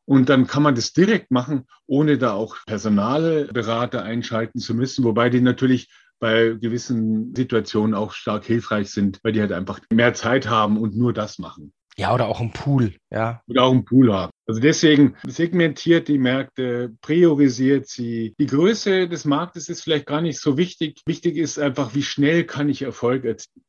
Und 0.06 0.28
dann 0.28 0.46
kann 0.46 0.62
man 0.62 0.74
das 0.74 0.92
direkt 0.92 1.30
machen, 1.30 1.66
ohne 1.86 2.18
da 2.18 2.34
auch 2.34 2.56
Personalberater 2.66 4.02
einschalten 4.02 4.60
zu 4.60 4.74
müssen, 4.74 5.02
wobei 5.04 5.30
die 5.30 5.40
natürlich 5.40 5.88
bei 6.20 6.56
gewissen 6.60 7.34
Situationen 7.34 7.94
auch 7.94 8.12
stark 8.12 8.44
hilfreich 8.44 8.90
sind, 8.90 9.18
weil 9.22 9.32
die 9.32 9.40
halt 9.40 9.52
einfach 9.52 9.80
mehr 9.90 10.14
Zeit 10.14 10.48
haben 10.48 10.78
und 10.78 10.96
nur 10.96 11.12
das 11.12 11.38
machen. 11.38 11.72
Ja, 11.96 12.12
oder 12.12 12.28
auch 12.28 12.40
ein 12.40 12.52
Pool, 12.52 12.94
ja. 13.10 13.42
Oder 13.46 13.64
auch 13.64 13.72
ein 13.72 13.84
Pool 13.84 14.12
haben. 14.12 14.32
Also 14.46 14.60
deswegen 14.60 15.16
segmentiert 15.26 16.08
die 16.08 16.18
Märkte, 16.18 16.94
priorisiert 17.00 17.88
sie. 17.88 18.34
Die 18.38 18.46
Größe 18.46 19.08
des 19.08 19.24
Marktes 19.24 19.68
ist 19.68 19.82
vielleicht 19.82 20.06
gar 20.06 20.20
nicht 20.20 20.38
so 20.38 20.58
wichtig. 20.58 21.00
Wichtig 21.06 21.36
ist 21.36 21.58
einfach, 21.58 21.94
wie 21.94 22.02
schnell 22.02 22.44
kann 22.44 22.68
ich 22.68 22.82
Erfolg 22.82 23.24
erzielen. 23.24 23.64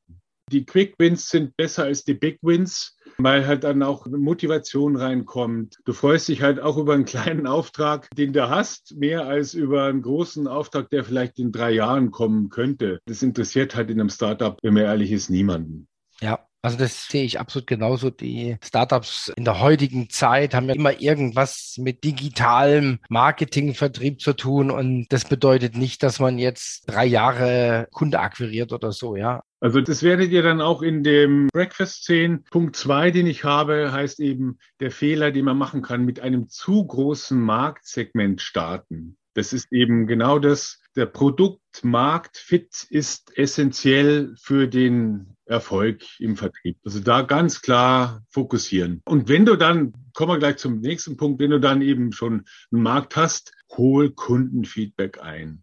Die 0.52 0.66
Quick 0.66 0.96
Wins 1.00 1.30
sind 1.30 1.58
besser 1.58 1.86
als 1.86 2.04
die 2.04 2.14
Big 2.14 2.40
Wins 2.42 2.96
weil 3.18 3.48
halt 3.48 3.64
dann 3.64 3.84
auch 3.84 4.06
Motivation 4.08 4.96
reinkommt. 4.96 5.78
Du 5.86 5.94
freust 5.94 6.28
dich 6.28 6.42
halt 6.42 6.60
auch 6.60 6.78
über 6.78 6.94
einen 6.94 7.06
kleinen 7.06 7.48
Auftrag, 7.48 8.10
den 8.16 8.34
du 8.34 8.50
hast, 8.50 8.96
mehr 8.96 9.26
als 9.26 9.54
über 9.54 9.86
einen 9.86 10.02
großen 10.02 10.48
Auftrag, 10.48 10.90
der 10.90 11.04
vielleicht 11.04 11.40
in 11.40 11.52
drei 11.52 11.72
Jahren 11.72 12.12
kommen 12.12 12.50
könnte. 12.50 13.00
Das 13.06 13.24
interessiert 13.24 13.76
halt 13.76 13.90
in 13.90 14.00
einem 14.00 14.10
Startup, 14.10 14.58
wenn 14.62 14.74
man 14.74 14.84
ehrlich 14.84 15.12
ist, 15.12 15.30
niemanden. 15.30 15.88
Ja, 16.22 16.48
also 16.66 16.80
das 16.80 17.08
sehe 17.08 17.24
ich 17.24 17.40
absolut 17.40 17.68
genauso. 17.68 18.10
Die 18.10 18.58
Startups 18.64 19.32
in 19.36 19.46
der 19.46 19.60
heutigen 19.60 20.10
Zeit 20.10 20.56
haben 20.56 20.68
ja 20.68 20.74
immer 20.74 21.00
irgendwas 21.00 21.76
mit 21.78 22.04
digitalem 22.04 22.98
Marketing, 23.08 23.76
Vertrieb 23.76 24.20
zu 24.20 24.34
tun. 24.34 24.72
Und 24.72 25.06
das 25.10 25.26
bedeutet 25.26 25.78
nicht, 25.78 26.02
dass 26.02 26.20
man 26.20 26.40
jetzt 26.40 26.86
drei 26.88 27.06
Jahre 27.06 27.88
Kunde 27.92 28.20
akquiriert 28.20 28.74
oder 28.74 28.92
so, 28.92 29.16
ja. 29.16 29.44
Also 29.60 29.80
das 29.80 30.02
werdet 30.02 30.32
ihr 30.32 30.42
dann 30.42 30.60
auch 30.60 30.82
in 30.82 31.04
dem 31.04 31.50
Breakfast 31.54 32.06
sehen. 32.06 32.44
Punkt 32.50 32.76
zwei, 32.76 33.12
den 33.12 33.28
ich 33.28 33.44
habe, 33.44 33.92
heißt 33.92 34.20
eben 34.20 34.58
der 34.80 34.90
Fehler, 34.90 35.32
den 35.32 35.46
man 35.46 35.60
machen 35.60 35.84
kann, 35.84 36.04
mit 36.04 36.20
einem 36.20 36.50
zu 36.50 36.84
großen 36.84 37.40
Marktsegment 37.40 38.42
starten. 38.42 39.18
Das 39.36 39.54
ist 39.54 39.72
eben 39.72 40.08
genau 40.08 40.40
das. 40.40 40.80
Der 40.96 41.06
Produktmarktfit 41.06 42.88
ist 42.90 43.38
essentiell 43.38 44.34
für 44.42 44.68
den 44.68 45.35
Erfolg 45.46 46.04
im 46.20 46.36
Vertrieb. 46.36 46.78
Also 46.84 47.00
da 47.00 47.22
ganz 47.22 47.62
klar 47.62 48.24
fokussieren. 48.30 49.02
Und 49.06 49.30
wenn 49.30 49.46
du 49.46 49.56
dann, 49.56 49.94
kommen 50.14 50.32
wir 50.32 50.40
gleich 50.40 50.58
zum 50.58 50.80
nächsten 50.80 51.18
Punkt, 51.18 51.40
wenn 51.40 51.52
du 51.52 51.60
dann 51.60 51.82
eben 51.82 52.12
schon 52.12 52.46
einen 52.72 52.84
Markt 52.84 53.16
hast, 53.16 53.52
hol 53.78 54.12
Kundenfeedback 54.12 55.22
ein. 55.22 55.62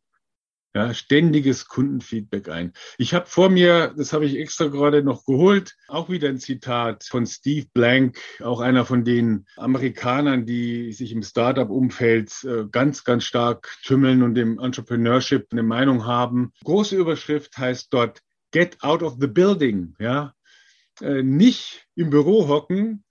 Ja, 0.75 0.95
ständiges 0.95 1.69
Kundenfeedback 1.69 2.49
ein. 2.49 2.73
Ich 2.97 3.13
habe 3.13 3.27
vor 3.27 3.51
mir, 3.51 3.93
das 3.95 4.15
habe 4.15 4.25
ich 4.25 4.39
extra 4.39 4.69
gerade 4.69 5.03
noch 5.03 5.27
geholt, 5.27 5.77
auch 5.87 6.09
wieder 6.09 6.31
ein 6.31 6.39
Zitat 6.39 7.05
von 7.05 7.27
Steve 7.27 7.67
Blank, 7.75 8.19
auch 8.41 8.61
einer 8.61 8.87
von 8.87 9.05
den 9.05 9.45
Amerikanern, 9.57 10.47
die 10.47 10.95
sich 10.95 11.13
im 11.13 11.23
Startup-Umfeld 11.23 12.33
äh, 12.45 12.65
ganz, 12.71 13.05
ganz 13.05 13.25
stark 13.25 13.69
tümmeln 13.85 14.23
und 14.23 14.39
im 14.39 14.59
Entrepreneurship 14.59 15.49
eine 15.53 15.63
Meinung 15.63 16.07
haben. 16.07 16.53
Große 16.65 16.97
Überschrift 16.97 17.59
heißt 17.59 17.93
dort, 17.93 18.23
get 18.53 18.77
out 18.83 19.03
of 19.03 19.17
the 19.21 19.27
building, 19.27 19.95
ja. 19.99 20.35
Äh, 21.01 21.23
nicht 21.23 21.87
im 21.97 22.11
Büro 22.11 22.49
hocken 22.49 23.05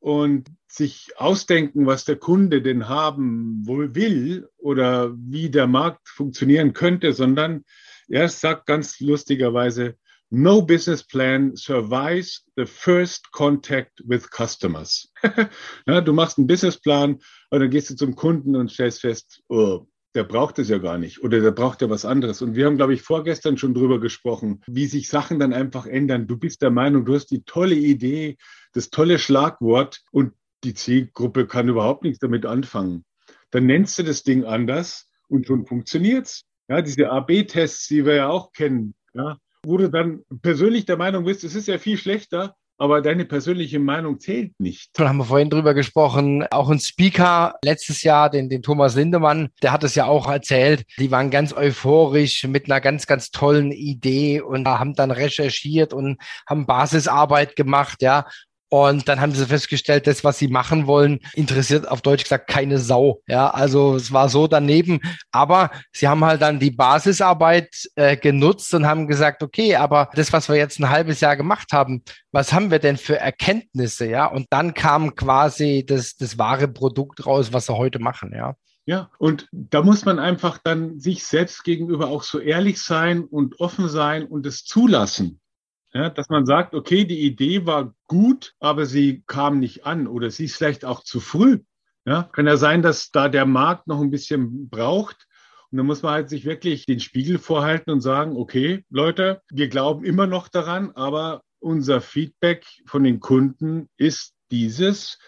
und 0.00 0.48
sich 0.66 1.08
ausdenken, 1.16 1.86
was 1.86 2.04
der 2.04 2.16
Kunde 2.16 2.62
denn 2.62 2.88
haben 2.88 3.66
will 3.66 4.48
oder 4.58 5.14
wie 5.16 5.50
der 5.50 5.66
Markt 5.66 6.08
funktionieren 6.08 6.72
könnte, 6.72 7.12
sondern 7.12 7.64
er 8.08 8.28
sagt 8.28 8.66
ganz 8.66 9.00
lustigerweise, 9.00 9.96
No 10.30 10.60
business 10.60 11.02
plan 11.02 11.56
survives 11.56 12.44
the 12.56 12.66
first 12.66 13.32
contact 13.32 14.02
with 14.04 14.30
customers. 14.30 15.10
ja, 15.86 16.02
du 16.02 16.12
machst 16.12 16.36
einen 16.36 16.46
Businessplan 16.46 17.18
und 17.50 17.60
dann 17.60 17.70
gehst 17.70 17.88
du 17.88 17.96
zum 17.96 18.14
Kunden 18.14 18.54
und 18.54 18.70
stellst 18.70 19.00
fest, 19.00 19.42
oh, 19.48 19.86
der 20.14 20.24
braucht 20.24 20.58
es 20.58 20.68
ja 20.68 20.78
gar 20.78 20.98
nicht 20.98 21.22
oder 21.22 21.40
der 21.40 21.50
braucht 21.50 21.82
ja 21.82 21.90
was 21.90 22.04
anderes. 22.04 22.42
Und 22.42 22.54
wir 22.54 22.66
haben, 22.66 22.76
glaube 22.76 22.94
ich, 22.94 23.02
vorgestern 23.02 23.58
schon 23.58 23.74
drüber 23.74 24.00
gesprochen, 24.00 24.62
wie 24.66 24.86
sich 24.86 25.08
Sachen 25.08 25.38
dann 25.38 25.52
einfach 25.52 25.86
ändern. 25.86 26.26
Du 26.26 26.38
bist 26.38 26.62
der 26.62 26.70
Meinung, 26.70 27.04
du 27.04 27.14
hast 27.14 27.26
die 27.26 27.42
tolle 27.42 27.74
Idee, 27.74 28.36
das 28.72 28.90
tolle 28.90 29.18
Schlagwort 29.18 30.02
und 30.10 30.32
die 30.64 30.74
Zielgruppe 30.74 31.46
kann 31.46 31.68
überhaupt 31.68 32.02
nichts 32.02 32.18
damit 32.18 32.46
anfangen. 32.46 33.04
Dann 33.50 33.66
nennst 33.66 33.98
du 33.98 34.02
das 34.02 34.22
Ding 34.22 34.44
anders 34.44 35.08
und 35.28 35.46
schon 35.46 35.66
funktioniert's. 35.66 36.44
Ja, 36.68 36.82
diese 36.82 37.10
AB-Tests, 37.10 37.88
die 37.88 38.04
wir 38.04 38.14
ja 38.14 38.28
auch 38.28 38.52
kennen, 38.52 38.94
ja, 39.14 39.38
wo 39.64 39.76
du 39.78 39.88
dann 39.88 40.22
persönlich 40.42 40.84
der 40.84 40.96
Meinung 40.96 41.24
bist, 41.24 41.44
es 41.44 41.54
ist 41.54 41.68
ja 41.68 41.78
viel 41.78 41.96
schlechter, 41.96 42.56
aber 42.78 43.02
deine 43.02 43.24
persönliche 43.24 43.80
Meinung 43.80 44.20
zählt 44.20 44.58
nicht. 44.58 44.90
Da 44.94 45.08
haben 45.08 45.18
wir 45.18 45.24
vorhin 45.24 45.50
drüber 45.50 45.74
gesprochen. 45.74 46.46
Auch 46.50 46.70
ein 46.70 46.78
Speaker 46.78 47.54
letztes 47.62 48.04
Jahr, 48.04 48.30
den, 48.30 48.48
den 48.48 48.62
Thomas 48.62 48.94
Lindemann, 48.94 49.48
der 49.62 49.72
hat 49.72 49.82
es 49.82 49.96
ja 49.96 50.06
auch 50.06 50.28
erzählt. 50.28 50.84
Die 50.98 51.10
waren 51.10 51.30
ganz 51.30 51.52
euphorisch 51.52 52.44
mit 52.44 52.66
einer 52.66 52.80
ganz, 52.80 53.06
ganz 53.06 53.30
tollen 53.30 53.72
Idee 53.72 54.40
und 54.40 54.66
haben 54.66 54.94
dann 54.94 55.10
recherchiert 55.10 55.92
und 55.92 56.18
haben 56.48 56.66
Basisarbeit 56.66 57.56
gemacht, 57.56 58.00
ja. 58.00 58.26
Und 58.70 59.08
dann 59.08 59.20
haben 59.20 59.32
sie 59.32 59.46
festgestellt, 59.46 60.06
das, 60.06 60.24
was 60.24 60.38
sie 60.38 60.48
machen 60.48 60.86
wollen, 60.86 61.20
interessiert 61.34 61.88
auf 61.88 62.02
Deutsch 62.02 62.24
gesagt 62.24 62.48
keine 62.48 62.78
Sau. 62.78 63.22
Ja, 63.26 63.48
also 63.50 63.96
es 63.96 64.12
war 64.12 64.28
so 64.28 64.46
daneben. 64.46 65.00
Aber 65.32 65.70
sie 65.92 66.06
haben 66.06 66.24
halt 66.24 66.42
dann 66.42 66.58
die 66.58 66.70
Basisarbeit 66.70 67.88
äh, 67.94 68.16
genutzt 68.16 68.74
und 68.74 68.86
haben 68.86 69.08
gesagt, 69.08 69.42
okay, 69.42 69.76
aber 69.76 70.10
das, 70.14 70.32
was 70.32 70.48
wir 70.48 70.56
jetzt 70.56 70.78
ein 70.80 70.90
halbes 70.90 71.20
Jahr 71.20 71.36
gemacht 71.36 71.72
haben, 71.72 72.02
was 72.30 72.52
haben 72.52 72.70
wir 72.70 72.78
denn 72.78 72.98
für 72.98 73.18
Erkenntnisse? 73.18 74.06
Ja, 74.06 74.26
und 74.26 74.46
dann 74.50 74.74
kam 74.74 75.14
quasi 75.14 75.84
das, 75.86 76.16
das 76.16 76.38
wahre 76.38 76.68
Produkt 76.68 77.24
raus, 77.24 77.52
was 77.52 77.66
sie 77.66 77.76
heute 77.76 77.98
machen. 77.98 78.32
Ja. 78.34 78.54
Ja, 78.84 79.10
und 79.18 79.48
da 79.52 79.82
muss 79.82 80.06
man 80.06 80.18
einfach 80.18 80.56
dann 80.56 80.98
sich 80.98 81.24
selbst 81.26 81.62
gegenüber 81.62 82.08
auch 82.08 82.22
so 82.22 82.38
ehrlich 82.38 82.80
sein 82.80 83.24
und 83.24 83.60
offen 83.60 83.86
sein 83.90 84.24
und 84.24 84.46
es 84.46 84.64
zulassen. 84.64 85.40
Ja, 85.94 86.10
dass 86.10 86.28
man 86.28 86.44
sagt, 86.44 86.74
okay, 86.74 87.04
die 87.04 87.20
Idee 87.20 87.64
war 87.64 87.94
gut, 88.06 88.54
aber 88.60 88.84
sie 88.84 89.22
kam 89.26 89.58
nicht 89.58 89.86
an 89.86 90.06
oder 90.06 90.30
sie 90.30 90.44
ist 90.44 90.56
vielleicht 90.56 90.84
auch 90.84 91.02
zu 91.02 91.20
früh. 91.20 91.60
Ja, 92.04 92.24
kann 92.24 92.46
ja 92.46 92.56
sein, 92.56 92.82
dass 92.82 93.10
da 93.10 93.28
der 93.28 93.46
Markt 93.46 93.86
noch 93.86 94.00
ein 94.00 94.10
bisschen 94.10 94.68
braucht. 94.68 95.26
Und 95.70 95.78
dann 95.78 95.86
muss 95.86 96.02
man 96.02 96.12
halt 96.12 96.30
sich 96.30 96.44
wirklich 96.44 96.86
den 96.86 97.00
Spiegel 97.00 97.38
vorhalten 97.38 97.90
und 97.90 98.00
sagen, 98.00 98.36
okay, 98.36 98.84
Leute, 98.90 99.42
wir 99.50 99.68
glauben 99.68 100.04
immer 100.04 100.26
noch 100.26 100.48
daran, 100.48 100.92
aber 100.92 101.42
unser 101.58 102.00
Feedback 102.00 102.64
von 102.86 103.04
den 103.04 103.20
Kunden 103.20 103.88
ist 103.96 104.34
dieses. 104.50 105.18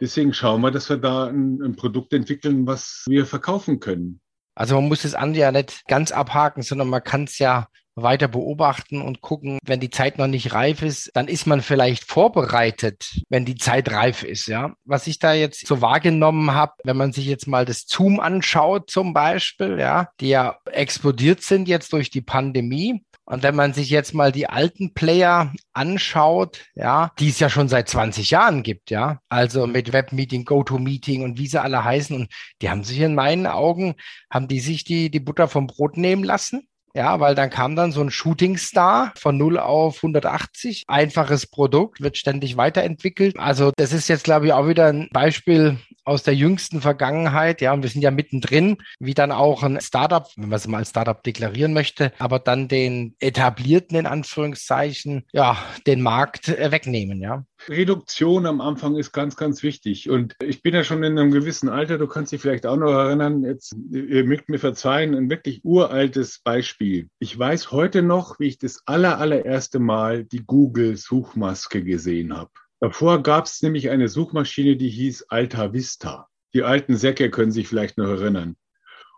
Deswegen 0.00 0.32
schauen 0.32 0.62
wir, 0.62 0.70
dass 0.70 0.88
wir 0.88 0.96
da 0.96 1.26
ein, 1.26 1.60
ein 1.62 1.76
Produkt 1.76 2.14
entwickeln, 2.14 2.66
was 2.66 3.04
wir 3.06 3.26
verkaufen 3.26 3.80
können. 3.80 4.20
Also 4.54 4.74
man 4.74 4.88
muss 4.88 5.02
das 5.02 5.14
andere 5.14 5.40
ja 5.40 5.52
nicht 5.52 5.86
ganz 5.88 6.12
abhaken, 6.12 6.62
sondern 6.62 6.88
man 6.88 7.04
kann 7.04 7.24
es 7.24 7.38
ja 7.38 7.68
weiter 8.02 8.28
beobachten 8.28 9.02
und 9.02 9.20
gucken, 9.20 9.58
wenn 9.64 9.80
die 9.80 9.90
Zeit 9.90 10.18
noch 10.18 10.26
nicht 10.26 10.52
reif 10.52 10.82
ist, 10.82 11.10
dann 11.14 11.28
ist 11.28 11.46
man 11.46 11.62
vielleicht 11.62 12.04
vorbereitet, 12.04 13.22
wenn 13.28 13.44
die 13.44 13.56
Zeit 13.56 13.90
reif 13.90 14.22
ist, 14.22 14.46
ja. 14.46 14.74
Was 14.84 15.06
ich 15.06 15.18
da 15.18 15.32
jetzt 15.32 15.66
so 15.66 15.80
wahrgenommen 15.80 16.52
habe, 16.52 16.72
wenn 16.84 16.96
man 16.96 17.12
sich 17.12 17.26
jetzt 17.26 17.46
mal 17.46 17.64
das 17.64 17.86
Zoom 17.86 18.20
anschaut 18.20 18.90
zum 18.90 19.12
Beispiel, 19.12 19.78
ja, 19.78 20.08
die 20.20 20.28
ja 20.28 20.58
explodiert 20.70 21.42
sind 21.42 21.68
jetzt 21.68 21.92
durch 21.92 22.10
die 22.10 22.22
Pandemie, 22.22 23.02
und 23.30 23.44
wenn 23.44 23.54
man 23.54 23.72
sich 23.72 23.90
jetzt 23.90 24.12
mal 24.12 24.32
die 24.32 24.48
alten 24.48 24.92
Player 24.92 25.52
anschaut, 25.72 26.64
ja, 26.74 27.12
die 27.20 27.28
es 27.28 27.38
ja 27.38 27.48
schon 27.48 27.68
seit 27.68 27.88
20 27.88 28.30
Jahren 28.30 28.64
gibt, 28.64 28.90
ja, 28.90 29.20
also 29.28 29.68
mit 29.68 29.92
Webmeeting, 29.92 30.44
GoToMeeting 30.44 31.22
und 31.22 31.38
wie 31.38 31.46
sie 31.46 31.62
alle 31.62 31.84
heißen, 31.84 32.16
und 32.16 32.28
die 32.60 32.70
haben 32.70 32.82
sich 32.82 32.98
in 32.98 33.14
meinen 33.14 33.46
Augen, 33.46 33.94
haben 34.32 34.48
die 34.48 34.58
sich 34.58 34.82
die, 34.82 35.12
die 35.12 35.20
Butter 35.20 35.46
vom 35.46 35.68
Brot 35.68 35.96
nehmen 35.96 36.24
lassen 36.24 36.66
ja, 36.94 37.20
weil 37.20 37.34
dann 37.34 37.50
kam 37.50 37.76
dann 37.76 37.92
so 37.92 38.00
ein 38.00 38.10
Shooting 38.10 38.56
Star 38.56 39.12
von 39.16 39.36
0 39.36 39.58
auf 39.58 39.96
180. 39.96 40.84
Einfaches 40.88 41.46
Produkt, 41.46 42.00
wird 42.00 42.16
ständig 42.16 42.56
weiterentwickelt. 42.56 43.38
Also 43.38 43.72
das 43.76 43.92
ist 43.92 44.08
jetzt, 44.08 44.24
glaube 44.24 44.46
ich, 44.46 44.52
auch 44.52 44.66
wieder 44.66 44.86
ein 44.86 45.08
Beispiel 45.12 45.78
aus 46.04 46.22
der 46.22 46.34
jüngsten 46.34 46.80
Vergangenheit. 46.80 47.60
Ja, 47.60 47.72
und 47.72 47.82
wir 47.82 47.90
sind 47.90 48.02
ja 48.02 48.10
mittendrin, 48.10 48.78
wie 48.98 49.14
dann 49.14 49.32
auch 49.32 49.62
ein 49.62 49.80
Startup, 49.80 50.26
wenn 50.36 50.48
man 50.48 50.56
es 50.56 50.66
mal 50.66 50.78
als 50.78 50.90
Startup 50.90 51.22
deklarieren 51.22 51.72
möchte, 51.72 52.12
aber 52.18 52.38
dann 52.38 52.68
den 52.68 53.14
etablierten, 53.18 53.96
in 53.96 54.06
Anführungszeichen, 54.06 55.26
ja, 55.32 55.56
den 55.86 56.02
Markt 56.02 56.48
äh, 56.48 56.70
wegnehmen, 56.70 57.20
ja. 57.20 57.44
Reduktion 57.68 58.46
am 58.46 58.60
Anfang 58.60 58.96
ist 58.96 59.12
ganz, 59.12 59.36
ganz 59.36 59.62
wichtig. 59.62 60.08
Und 60.08 60.34
ich 60.42 60.62
bin 60.62 60.74
ja 60.74 60.84
schon 60.84 61.02
in 61.02 61.18
einem 61.18 61.30
gewissen 61.30 61.68
Alter, 61.68 61.98
du 61.98 62.06
kannst 62.06 62.32
dich 62.32 62.40
vielleicht 62.40 62.66
auch 62.66 62.76
noch 62.76 62.92
erinnern, 62.92 63.44
jetzt, 63.44 63.74
ihr 63.92 64.24
mögt 64.24 64.48
mir 64.48 64.58
verzeihen, 64.58 65.14
ein 65.14 65.30
wirklich 65.30 65.60
uraltes 65.64 66.40
Beispiel. 66.42 67.08
Ich 67.18 67.38
weiß 67.38 67.70
heute 67.70 68.02
noch, 68.02 68.38
wie 68.40 68.48
ich 68.48 68.58
das 68.58 68.82
aller, 68.86 69.18
allererste 69.18 69.78
Mal 69.78 70.24
die 70.24 70.44
Google-Suchmaske 70.44 71.84
gesehen 71.84 72.36
habe. 72.36 72.50
Davor 72.80 73.22
gab 73.22 73.44
es 73.46 73.62
nämlich 73.62 73.90
eine 73.90 74.08
Suchmaschine, 74.08 74.76
die 74.76 74.88
hieß 74.88 75.26
Alta 75.28 75.72
Vista. 75.72 76.28
Die 76.54 76.62
alten 76.62 76.96
Säcke 76.96 77.30
können 77.30 77.52
sich 77.52 77.68
vielleicht 77.68 77.98
noch 77.98 78.08
erinnern. 78.08 78.56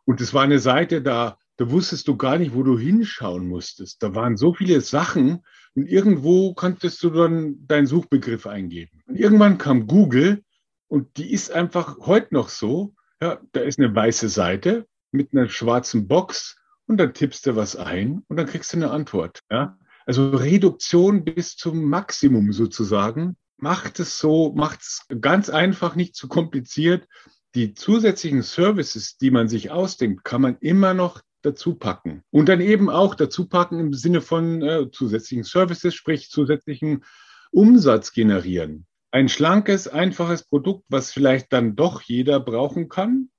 Und 0.04 0.20
es 0.20 0.34
war 0.34 0.42
eine 0.42 0.58
Seite, 0.58 1.00
da, 1.00 1.38
da 1.56 1.70
wusstest 1.70 2.08
du 2.08 2.16
gar 2.16 2.38
nicht, 2.38 2.54
wo 2.54 2.62
du 2.62 2.78
hinschauen 2.78 3.46
musstest. 3.48 4.02
Da 4.02 4.14
waren 4.14 4.36
so 4.36 4.52
viele 4.52 4.80
Sachen, 4.80 5.42
und 5.74 5.86
irgendwo 5.86 6.54
konntest 6.54 7.02
du 7.02 7.10
dann 7.10 7.66
deinen 7.66 7.86
Suchbegriff 7.86 8.46
eingeben. 8.46 9.02
Und 9.06 9.16
irgendwann 9.16 9.58
kam 9.58 9.86
Google 9.86 10.44
und 10.88 11.16
die 11.16 11.32
ist 11.32 11.50
einfach 11.50 11.98
heute 12.00 12.34
noch 12.34 12.48
so. 12.48 12.94
Ja, 13.20 13.40
da 13.52 13.60
ist 13.60 13.78
eine 13.78 13.94
weiße 13.94 14.28
Seite 14.28 14.86
mit 15.12 15.32
einer 15.32 15.48
schwarzen 15.48 16.08
Box 16.08 16.56
und 16.86 16.98
dann 16.98 17.14
tippst 17.14 17.46
du 17.46 17.56
was 17.56 17.76
ein 17.76 18.22
und 18.28 18.36
dann 18.36 18.46
kriegst 18.46 18.72
du 18.72 18.76
eine 18.76 18.90
Antwort. 18.90 19.40
Ja, 19.50 19.78
also 20.04 20.30
Reduktion 20.30 21.24
bis 21.24 21.56
zum 21.56 21.84
Maximum 21.84 22.52
sozusagen. 22.52 23.36
Macht 23.62 24.00
es 24.00 24.18
so, 24.18 24.52
macht 24.56 24.80
es 24.80 25.06
ganz 25.20 25.48
einfach, 25.48 25.94
nicht 25.94 26.16
zu 26.16 26.26
kompliziert. 26.26 27.06
Die 27.54 27.74
zusätzlichen 27.74 28.42
Services, 28.42 29.18
die 29.18 29.30
man 29.30 29.48
sich 29.48 29.70
ausdenkt, 29.70 30.24
kann 30.24 30.42
man 30.42 30.56
immer 30.58 30.94
noch 30.94 31.20
dazu 31.42 31.76
packen. 31.76 32.24
Und 32.32 32.48
dann 32.48 32.60
eben 32.60 32.90
auch 32.90 33.14
dazu 33.14 33.48
packen 33.48 33.78
im 33.78 33.94
Sinne 33.94 34.20
von 34.20 34.62
äh, 34.62 34.90
zusätzlichen 34.90 35.44
Services, 35.44 35.94
sprich 35.94 36.28
zusätzlichen 36.28 37.04
Umsatz 37.52 38.12
generieren. 38.12 38.84
Ein 39.12 39.28
schlankes, 39.28 39.86
einfaches 39.86 40.42
Produkt, 40.42 40.84
was 40.88 41.12
vielleicht 41.12 41.52
dann 41.52 41.76
doch 41.76 42.02
jeder 42.02 42.40
brauchen 42.40 42.88
kann. 42.88 43.30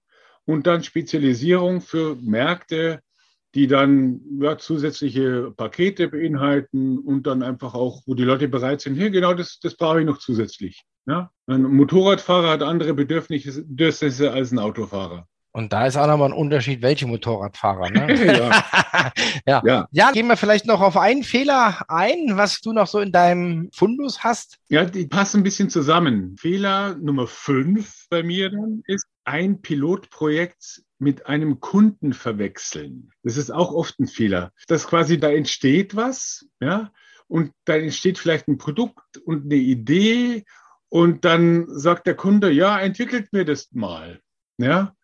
Und 0.46 0.68
dann 0.68 0.86
Spezialisierung 0.86 1.82
für 1.82 2.16
Märkte, 2.16 3.02
die 3.56 3.68
dann 3.68 4.22
ja, 4.40 4.58
zusätzliche 4.58 5.52
Pakete 5.56 6.08
beinhalten 6.08 6.98
und 6.98 7.28
dann 7.28 7.44
einfach 7.44 7.74
auch, 7.76 8.02
wo 8.06 8.16
die 8.16 8.24
Leute 8.24 8.48
bereit 8.48 8.82
sind, 8.82 8.96
hier 8.96 9.12
genau 9.12 9.34
das, 9.34 9.60
das 9.60 9.76
brauche 9.76 10.00
ich 10.00 10.06
noch 10.06 10.18
zusätzlich. 10.18 10.84
Ja? 11.06 11.32
Ein 11.48 11.64
Motorradfahrer 11.64 12.50
hat 12.50 12.64
andere 12.64 12.94
Bedürfnisse 12.94 14.32
als 14.32 14.52
ein 14.52 14.60
Autofahrer. 14.60 15.28
Und 15.56 15.72
da 15.72 15.86
ist 15.86 15.98
auch 15.98 16.08
nochmal 16.08 16.30
ein 16.30 16.38
Unterschied, 16.38 16.82
welche 16.82 17.06
Motorradfahrer. 17.06 17.92
Ne? 17.92 18.26
ja. 18.26 18.64
ja. 19.46 19.62
ja. 19.64 19.88
ja. 19.92 20.12
gehen 20.12 20.28
wir 20.28 20.36
vielleicht 20.36 20.66
noch 20.66 20.82
auf 20.82 20.98
einen 20.98 21.24
Fehler 21.24 21.86
ein, 21.88 22.38
was 22.38 22.60
du 22.62 22.74
noch 22.74 22.88
so 22.88 23.00
in 23.00 23.12
deinem 23.12 23.70
Fundus 23.72 24.24
hast. 24.24 24.58
Ja, 24.70 24.84
die 24.84 25.06
passen 25.06 25.42
ein 25.42 25.44
bisschen 25.44 25.70
zusammen. 25.70 26.36
Fehler 26.40 26.96
Nummer 26.96 27.28
fünf 27.28 28.08
bei 28.10 28.24
mir 28.24 28.50
dann 28.50 28.82
ist 28.88 29.06
ein 29.26 29.62
Pilotprojekt 29.62 30.82
mit 30.98 31.28
einem 31.28 31.60
Kunden 31.60 32.14
verwechseln. 32.14 33.12
Das 33.22 33.38
ist 33.38 33.52
auch 33.52 33.74
oft 33.74 34.00
ein 34.00 34.08
Fehler. 34.08 34.52
Dass 34.68 34.88
quasi 34.88 35.20
da 35.20 35.30
entsteht 35.30 35.96
was, 35.96 36.48
ja, 36.60 36.92
und 37.28 37.52
da 37.66 37.76
entsteht 37.76 38.18
vielleicht 38.18 38.48
ein 38.48 38.58
Produkt 38.58 39.18
und 39.24 39.46
eine 39.46 39.56
Idee 39.56 40.46
und 40.90 41.26
dann 41.26 41.68
sagt 41.70 42.08
der 42.08 42.16
Kunde, 42.16 42.52
ja, 42.52 42.80
entwickelt 42.80 43.32
mir 43.34 43.46
das 43.46 43.72
mal. 43.72 44.20
Ja, 44.58 44.96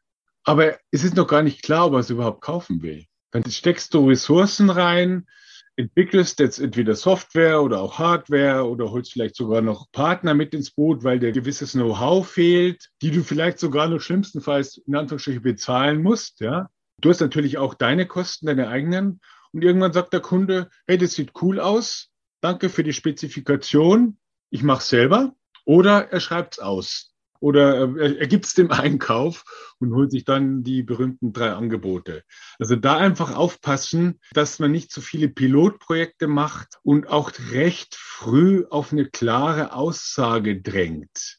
aber 0.50 0.80
es 0.90 1.04
ist 1.04 1.16
noch 1.16 1.28
gar 1.28 1.44
nicht 1.44 1.62
klar, 1.62 1.86
ob 1.86 1.94
er 1.94 2.00
es 2.00 2.10
überhaupt 2.10 2.42
kaufen 2.42 2.82
will. 2.82 3.06
Dann 3.30 3.44
steckst 3.52 3.94
du 3.94 4.10
Ressourcen 4.10 4.72
rein, 4.72 5.28
entwickelst 5.76 6.40
jetzt 6.40 6.58
entweder 6.58 6.96
Software 6.96 7.62
oder 7.62 7.82
auch 7.82 8.00
Hardware 8.00 8.68
oder 8.68 8.90
holst 8.90 9.14
vielleicht 9.14 9.36
sogar 9.36 9.62
noch 9.62 9.92
Partner 9.92 10.34
mit 10.34 10.56
ins 10.56 10.72
Boot, 10.72 11.04
weil 11.04 11.20
dir 11.20 11.34
gewisses 11.34 11.74
Know-how 11.74 12.28
fehlt, 12.28 12.90
die 13.04 13.12
du 13.12 13.22
vielleicht 13.22 13.60
sogar 13.60 13.90
noch 13.90 14.02
schlimmstenfalls 14.02 14.82
in 14.88 14.96
Anführungsstrichen 14.96 15.44
bezahlen 15.44 16.02
musst, 16.02 16.40
ja. 16.40 16.72
Du 17.00 17.12
hast 17.12 17.22
natürlich 17.22 17.60
auch 17.60 17.76
deine 17.76 18.08
Kosten, 18.08 18.48
deine 18.48 18.70
eigenen. 18.70 19.22
Und 19.52 19.64
irgendwann 19.64 19.94
sagt 19.94 20.14
der 20.14 20.20
Kunde, 20.20 20.70
hey, 20.88 20.98
das 20.98 21.14
sieht 21.14 21.32
cool 21.44 21.60
aus. 21.60 22.10
Danke 22.42 22.70
für 22.70 22.84
die 22.84 22.94
Spezifikation. 22.94 24.18
Ich 24.50 24.64
mache 24.64 24.84
selber. 24.84 25.36
Oder 25.64 26.12
er 26.12 26.20
schreibt 26.20 26.56
es 26.56 26.60
aus 26.60 27.09
oder 27.40 27.76
er, 27.98 28.20
er 28.20 28.28
gibt 28.28 28.46
es 28.46 28.54
dem 28.54 28.72
Einkauf 28.72 29.44
und 29.80 29.94
holt 29.94 30.12
sich 30.12 30.26
dann 30.26 30.64
die 30.64 30.84
berühmten 30.84 31.34
drei 31.34 31.52
Angebote. 31.52 32.24
Also 32.60 32.76
da 32.76 32.98
einfach 32.98 33.36
aufpassen, 33.36 34.20
dass 34.34 34.60
man 34.60 34.72
nicht 34.72 34.92
zu 34.92 35.02
viele 35.02 35.30
Pilotprojekte 35.30 36.28
macht 36.28 36.80
und 36.84 37.08
auch 37.08 37.32
recht 37.52 37.96
früh 37.96 38.66
auf 38.70 38.92
eine 38.92 39.10
klare 39.10 39.74
Aussage 39.74 40.62
drängt. 40.62 41.38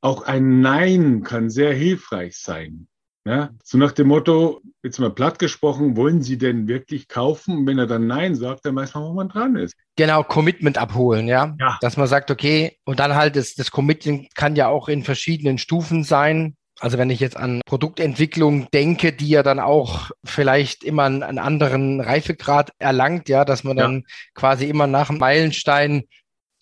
Auch 0.00 0.22
ein 0.22 0.60
Nein 0.60 1.22
kann 1.22 1.50
sehr 1.50 1.72
hilfreich 1.72 2.36
sein. 2.36 2.88
Ja, 3.24 3.50
so 3.62 3.78
nach 3.78 3.92
dem 3.92 4.08
Motto, 4.08 4.60
jetzt 4.82 4.98
mal 4.98 5.10
platt 5.10 5.38
gesprochen, 5.38 5.96
wollen 5.96 6.22
Sie 6.22 6.38
denn 6.38 6.66
wirklich 6.66 7.06
kaufen? 7.06 7.58
Und 7.58 7.66
wenn 7.66 7.78
er 7.78 7.86
dann 7.86 8.08
Nein 8.08 8.34
sagt, 8.34 8.66
dann 8.66 8.74
weiß 8.74 8.94
man, 8.94 9.04
wo 9.04 9.12
man 9.12 9.28
dran 9.28 9.54
ist. 9.54 9.76
Genau, 9.94 10.24
Commitment 10.24 10.76
abholen, 10.76 11.28
ja? 11.28 11.54
ja. 11.60 11.78
Dass 11.80 11.96
man 11.96 12.08
sagt, 12.08 12.32
okay, 12.32 12.78
und 12.84 12.98
dann 12.98 13.14
halt 13.14 13.36
das, 13.36 13.54
das 13.54 13.70
Commitment 13.70 14.34
kann 14.34 14.56
ja 14.56 14.68
auch 14.68 14.88
in 14.88 15.04
verschiedenen 15.04 15.58
Stufen 15.58 16.02
sein. 16.02 16.56
Also 16.80 16.98
wenn 16.98 17.10
ich 17.10 17.20
jetzt 17.20 17.36
an 17.36 17.60
Produktentwicklung 17.64 18.66
denke, 18.74 19.12
die 19.12 19.28
ja 19.28 19.44
dann 19.44 19.60
auch 19.60 20.10
vielleicht 20.24 20.82
immer 20.82 21.04
einen, 21.04 21.22
einen 21.22 21.38
anderen 21.38 22.00
Reifegrad 22.00 22.72
erlangt, 22.80 23.28
ja, 23.28 23.44
dass 23.44 23.62
man 23.62 23.76
dann 23.76 23.94
ja. 23.94 24.00
quasi 24.34 24.66
immer 24.66 24.88
nach 24.88 25.10
einem 25.10 25.20
Meilenstein 25.20 26.02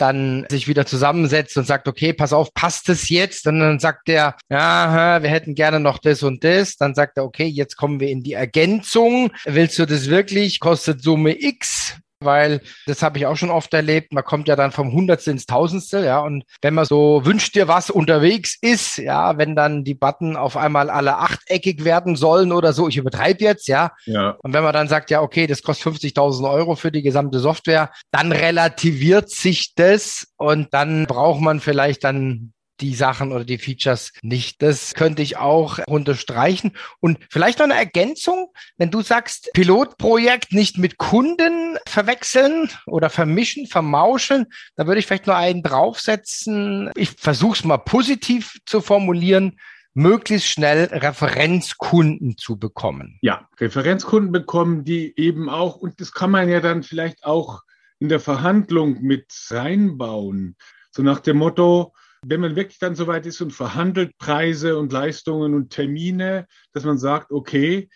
dann 0.00 0.46
sich 0.50 0.68
wieder 0.68 0.86
zusammensetzt 0.86 1.56
und 1.56 1.66
sagt, 1.66 1.88
okay, 1.88 2.12
pass 2.12 2.32
auf, 2.32 2.52
passt 2.54 2.88
es 2.88 3.08
jetzt? 3.08 3.46
Und 3.46 3.60
dann 3.60 3.78
sagt 3.78 4.08
er, 4.08 4.36
ja, 4.48 5.22
wir 5.22 5.30
hätten 5.30 5.54
gerne 5.54 5.80
noch 5.80 5.98
das 5.98 6.22
und 6.22 6.44
das. 6.44 6.76
Dann 6.76 6.94
sagt 6.94 7.18
er, 7.18 7.24
okay, 7.24 7.46
jetzt 7.46 7.76
kommen 7.76 8.00
wir 8.00 8.08
in 8.08 8.22
die 8.22 8.34
Ergänzung. 8.34 9.30
Willst 9.44 9.78
du 9.78 9.86
das 9.86 10.08
wirklich? 10.08 10.60
Kostet 10.60 11.02
Summe 11.02 11.40
X 11.42 12.00
weil 12.22 12.60
das 12.86 13.02
habe 13.02 13.18
ich 13.18 13.26
auch 13.26 13.36
schon 13.36 13.50
oft 13.50 13.72
erlebt. 13.72 14.12
Man 14.12 14.24
kommt 14.24 14.48
ja 14.48 14.56
dann 14.56 14.72
vom 14.72 14.92
Hundertstel 14.92 15.32
ins 15.32 15.46
Tausendstel, 15.46 16.04
ja. 16.04 16.20
Und 16.20 16.44
wenn 16.60 16.74
man 16.74 16.84
so 16.84 17.22
wünscht 17.24 17.54
dir 17.54 17.68
was 17.68 17.90
unterwegs 17.90 18.56
ist, 18.60 18.98
ja, 18.98 19.38
wenn 19.38 19.56
dann 19.56 19.84
die 19.84 19.94
Button 19.94 20.36
auf 20.36 20.56
einmal 20.56 20.90
alle 20.90 21.16
achteckig 21.16 21.84
werden 21.84 22.16
sollen 22.16 22.52
oder 22.52 22.72
so, 22.72 22.88
ich 22.88 22.96
übertreibe 22.96 23.42
jetzt, 23.42 23.68
ja. 23.68 23.92
ja. 24.04 24.36
Und 24.42 24.52
wenn 24.52 24.62
man 24.62 24.72
dann 24.72 24.88
sagt, 24.88 25.10
ja, 25.10 25.22
okay, 25.22 25.46
das 25.46 25.62
kostet 25.62 25.94
50.000 25.94 26.50
Euro 26.50 26.74
für 26.74 26.92
die 26.92 27.02
gesamte 27.02 27.38
Software, 27.38 27.90
dann 28.10 28.32
relativiert 28.32 29.30
sich 29.30 29.74
das 29.74 30.28
und 30.36 30.74
dann 30.74 31.06
braucht 31.06 31.40
man 31.40 31.60
vielleicht 31.60 32.04
dann 32.04 32.52
die 32.80 32.94
Sachen 32.94 33.32
oder 33.32 33.44
die 33.44 33.58
Features 33.58 34.12
nicht. 34.22 34.62
Das 34.62 34.94
könnte 34.94 35.22
ich 35.22 35.36
auch 35.36 35.78
unterstreichen. 35.86 36.72
Und 37.00 37.18
vielleicht 37.30 37.58
noch 37.58 37.66
eine 37.66 37.74
Ergänzung, 37.74 38.52
wenn 38.76 38.90
du 38.90 39.02
sagst, 39.02 39.50
Pilotprojekt 39.54 40.52
nicht 40.52 40.78
mit 40.78 40.98
Kunden 40.98 41.78
verwechseln 41.86 42.70
oder 42.86 43.10
vermischen, 43.10 43.66
vermauschen, 43.66 44.46
da 44.76 44.86
würde 44.86 45.00
ich 45.00 45.06
vielleicht 45.06 45.26
nur 45.26 45.36
einen 45.36 45.62
draufsetzen. 45.62 46.90
Ich 46.96 47.10
versuche 47.10 47.58
es 47.58 47.64
mal 47.64 47.78
positiv 47.78 48.58
zu 48.66 48.80
formulieren 48.80 49.58
möglichst 49.92 50.48
schnell 50.48 50.84
Referenzkunden 50.84 52.36
zu 52.36 52.56
bekommen. 52.56 53.18
Ja, 53.22 53.48
Referenzkunden 53.58 54.30
bekommen, 54.30 54.84
die 54.84 55.12
eben 55.16 55.48
auch, 55.48 55.76
und 55.76 56.00
das 56.00 56.12
kann 56.12 56.30
man 56.30 56.48
ja 56.48 56.60
dann 56.60 56.82
vielleicht 56.82 57.24
auch 57.24 57.62
in 57.98 58.08
der 58.08 58.20
Verhandlung 58.20 59.02
mit 59.02 59.26
reinbauen. 59.50 60.56
So 60.90 61.02
nach 61.02 61.20
dem 61.20 61.38
Motto, 61.38 61.92
wenn 62.24 62.40
man 62.40 62.56
wirklich 62.56 62.78
dann 62.78 62.94
soweit 62.94 63.26
ist 63.26 63.40
und 63.40 63.52
verhandelt 63.52 64.16
Preise 64.18 64.78
und 64.78 64.92
Leistungen 64.92 65.54
und 65.54 65.70
Termine, 65.70 66.46
dass 66.72 66.84
man 66.84 66.98
sagt, 66.98 67.32
okay, 67.32 67.88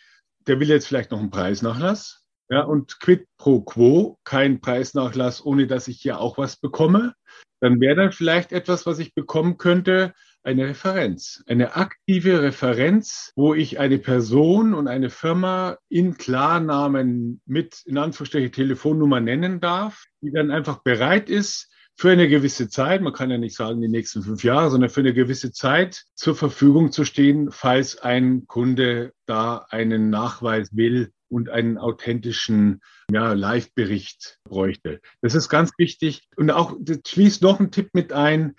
der 0.47 0.61
will 0.61 0.69
jetzt 0.69 0.87
vielleicht 0.87 1.11
noch 1.11 1.21
einen 1.21 1.31
Preisnachlass. 1.31 2.23
Ja, 2.51 2.63
und 2.63 3.01
quid 3.01 3.27
pro 3.39 3.63
quo, 3.63 4.19
kein 4.25 4.61
Preisnachlass, 4.61 5.45
ohne 5.45 5.67
dass 5.67 5.89
ich 5.89 6.01
hier 6.01 6.21
auch 6.21 6.37
was 6.37 6.57
bekomme, 6.57 7.15
dann 7.61 7.81
wäre 7.81 7.97
dann 7.97 8.13
vielleicht 8.13 8.53
etwas, 8.53 8.85
was 8.85 8.99
ich 8.99 9.15
bekommen 9.15 9.57
könnte, 9.57 10.13
eine 10.43 10.67
Referenz, 10.67 11.43
eine 11.47 11.75
aktive 11.77 12.43
Referenz, 12.43 13.33
wo 13.35 13.55
ich 13.55 13.79
eine 13.79 13.99
Person 13.99 14.75
und 14.75 14.89
eine 14.89 15.09
Firma 15.09 15.79
in 15.89 16.19
Klarnamen 16.19 17.41
mit, 17.47 17.81
in 17.87 17.97
Anführungsstrichen, 17.97 18.53
Telefonnummer 18.53 19.21
nennen 19.21 19.61
darf, 19.61 20.05
die 20.21 20.31
dann 20.31 20.51
einfach 20.51 20.83
bereit 20.83 21.31
ist, 21.31 21.74
für 21.97 22.11
eine 22.11 22.29
gewisse 22.29 22.69
Zeit, 22.69 23.03
man 23.03 23.13
kann 23.13 23.31
ja 23.31 23.39
nicht 23.39 23.57
sagen 23.57 23.81
die 23.81 23.89
nächsten 23.89 24.23
fünf 24.23 24.43
Jahre, 24.43 24.71
sondern 24.71 24.91
für 24.91 25.01
eine 25.01 25.15
gewisse 25.15 25.53
Zeit 25.53 26.05
zur 26.15 26.35
Verfügung 26.35 26.91
zu 26.91 27.05
stehen, 27.05 27.51
falls 27.53 27.99
ein 27.99 28.47
Kunde 28.47 29.13
da 29.27 29.67
einen 29.71 30.11
Nachweis 30.11 30.75
will 30.77 31.13
und 31.29 31.51
einen 31.51 31.79
authentischen 31.79 32.81
ja, 33.11 33.33
Live-Bericht 33.33 34.39
bräuchte. 34.45 35.01
Das 35.21 35.35
ist 35.35 35.49
ganz 35.49 35.71
wichtig. 35.79 36.29
Und 36.37 36.51
auch 36.51 36.77
das 36.81 36.99
schließt 37.07 37.43
noch 37.43 37.61
ein 37.61 37.71
Tipp 37.71 37.91
mit 37.93 38.13
ein. 38.13 38.55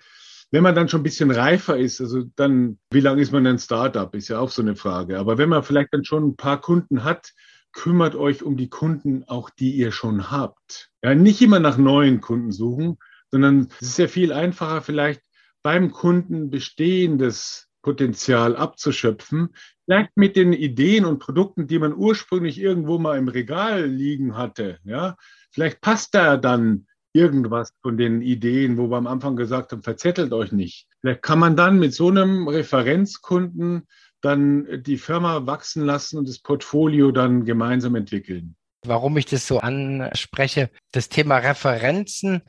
Wenn 0.50 0.62
man 0.62 0.74
dann 0.74 0.88
schon 0.88 1.00
ein 1.00 1.04
bisschen 1.04 1.30
reifer 1.30 1.76
ist, 1.76 2.00
also 2.00 2.22
dann, 2.36 2.78
wie 2.90 3.00
lange 3.00 3.20
ist 3.20 3.32
man 3.32 3.46
ein 3.46 3.58
Startup, 3.58 4.14
ist 4.14 4.28
ja 4.28 4.38
auch 4.38 4.50
so 4.50 4.62
eine 4.62 4.76
Frage. 4.76 5.18
Aber 5.18 5.38
wenn 5.38 5.48
man 5.48 5.62
vielleicht 5.62 5.92
dann 5.92 6.04
schon 6.04 6.28
ein 6.28 6.36
paar 6.36 6.60
Kunden 6.60 7.04
hat, 7.04 7.32
kümmert 7.72 8.14
euch 8.14 8.42
um 8.42 8.56
die 8.56 8.70
Kunden, 8.70 9.24
auch 9.24 9.50
die 9.50 9.72
ihr 9.72 9.92
schon 9.92 10.30
habt. 10.30 10.90
Ja, 11.02 11.14
nicht 11.14 11.42
immer 11.42 11.60
nach 11.60 11.76
neuen 11.76 12.20
Kunden 12.20 12.52
suchen, 12.52 12.96
sondern 13.36 13.68
es 13.82 13.88
ist 13.88 13.98
ja 13.98 14.08
viel 14.08 14.32
einfacher, 14.32 14.80
vielleicht 14.80 15.20
beim 15.62 15.90
Kunden 15.90 16.48
bestehendes 16.48 17.68
Potenzial 17.82 18.56
abzuschöpfen, 18.56 19.54
vielleicht 19.84 20.16
mit 20.16 20.36
den 20.36 20.54
Ideen 20.54 21.04
und 21.04 21.18
Produkten, 21.18 21.66
die 21.66 21.78
man 21.78 21.94
ursprünglich 21.94 22.58
irgendwo 22.58 22.98
mal 22.98 23.18
im 23.18 23.28
Regal 23.28 23.84
liegen 23.84 24.38
hatte. 24.38 24.78
Ja, 24.84 25.16
vielleicht 25.50 25.82
passt 25.82 26.14
da 26.14 26.38
dann 26.38 26.86
irgendwas 27.12 27.74
von 27.82 27.98
den 27.98 28.22
Ideen, 28.22 28.78
wo 28.78 28.88
wir 28.88 28.96
am 28.96 29.06
Anfang 29.06 29.36
gesagt 29.36 29.72
haben, 29.72 29.82
verzettelt 29.82 30.32
euch 30.32 30.50
nicht. 30.50 30.88
Vielleicht 31.02 31.20
kann 31.20 31.38
man 31.38 31.56
dann 31.56 31.78
mit 31.78 31.92
so 31.92 32.08
einem 32.08 32.48
Referenzkunden 32.48 33.86
dann 34.22 34.82
die 34.82 34.96
Firma 34.96 35.44
wachsen 35.44 35.84
lassen 35.84 36.16
und 36.16 36.26
das 36.26 36.38
Portfolio 36.38 37.12
dann 37.12 37.44
gemeinsam 37.44 37.96
entwickeln. 37.96 38.56
Warum 38.86 39.18
ich 39.18 39.26
das 39.26 39.46
so 39.46 39.58
anspreche, 39.58 40.70
das 40.92 41.10
Thema 41.10 41.36
Referenzen 41.36 42.40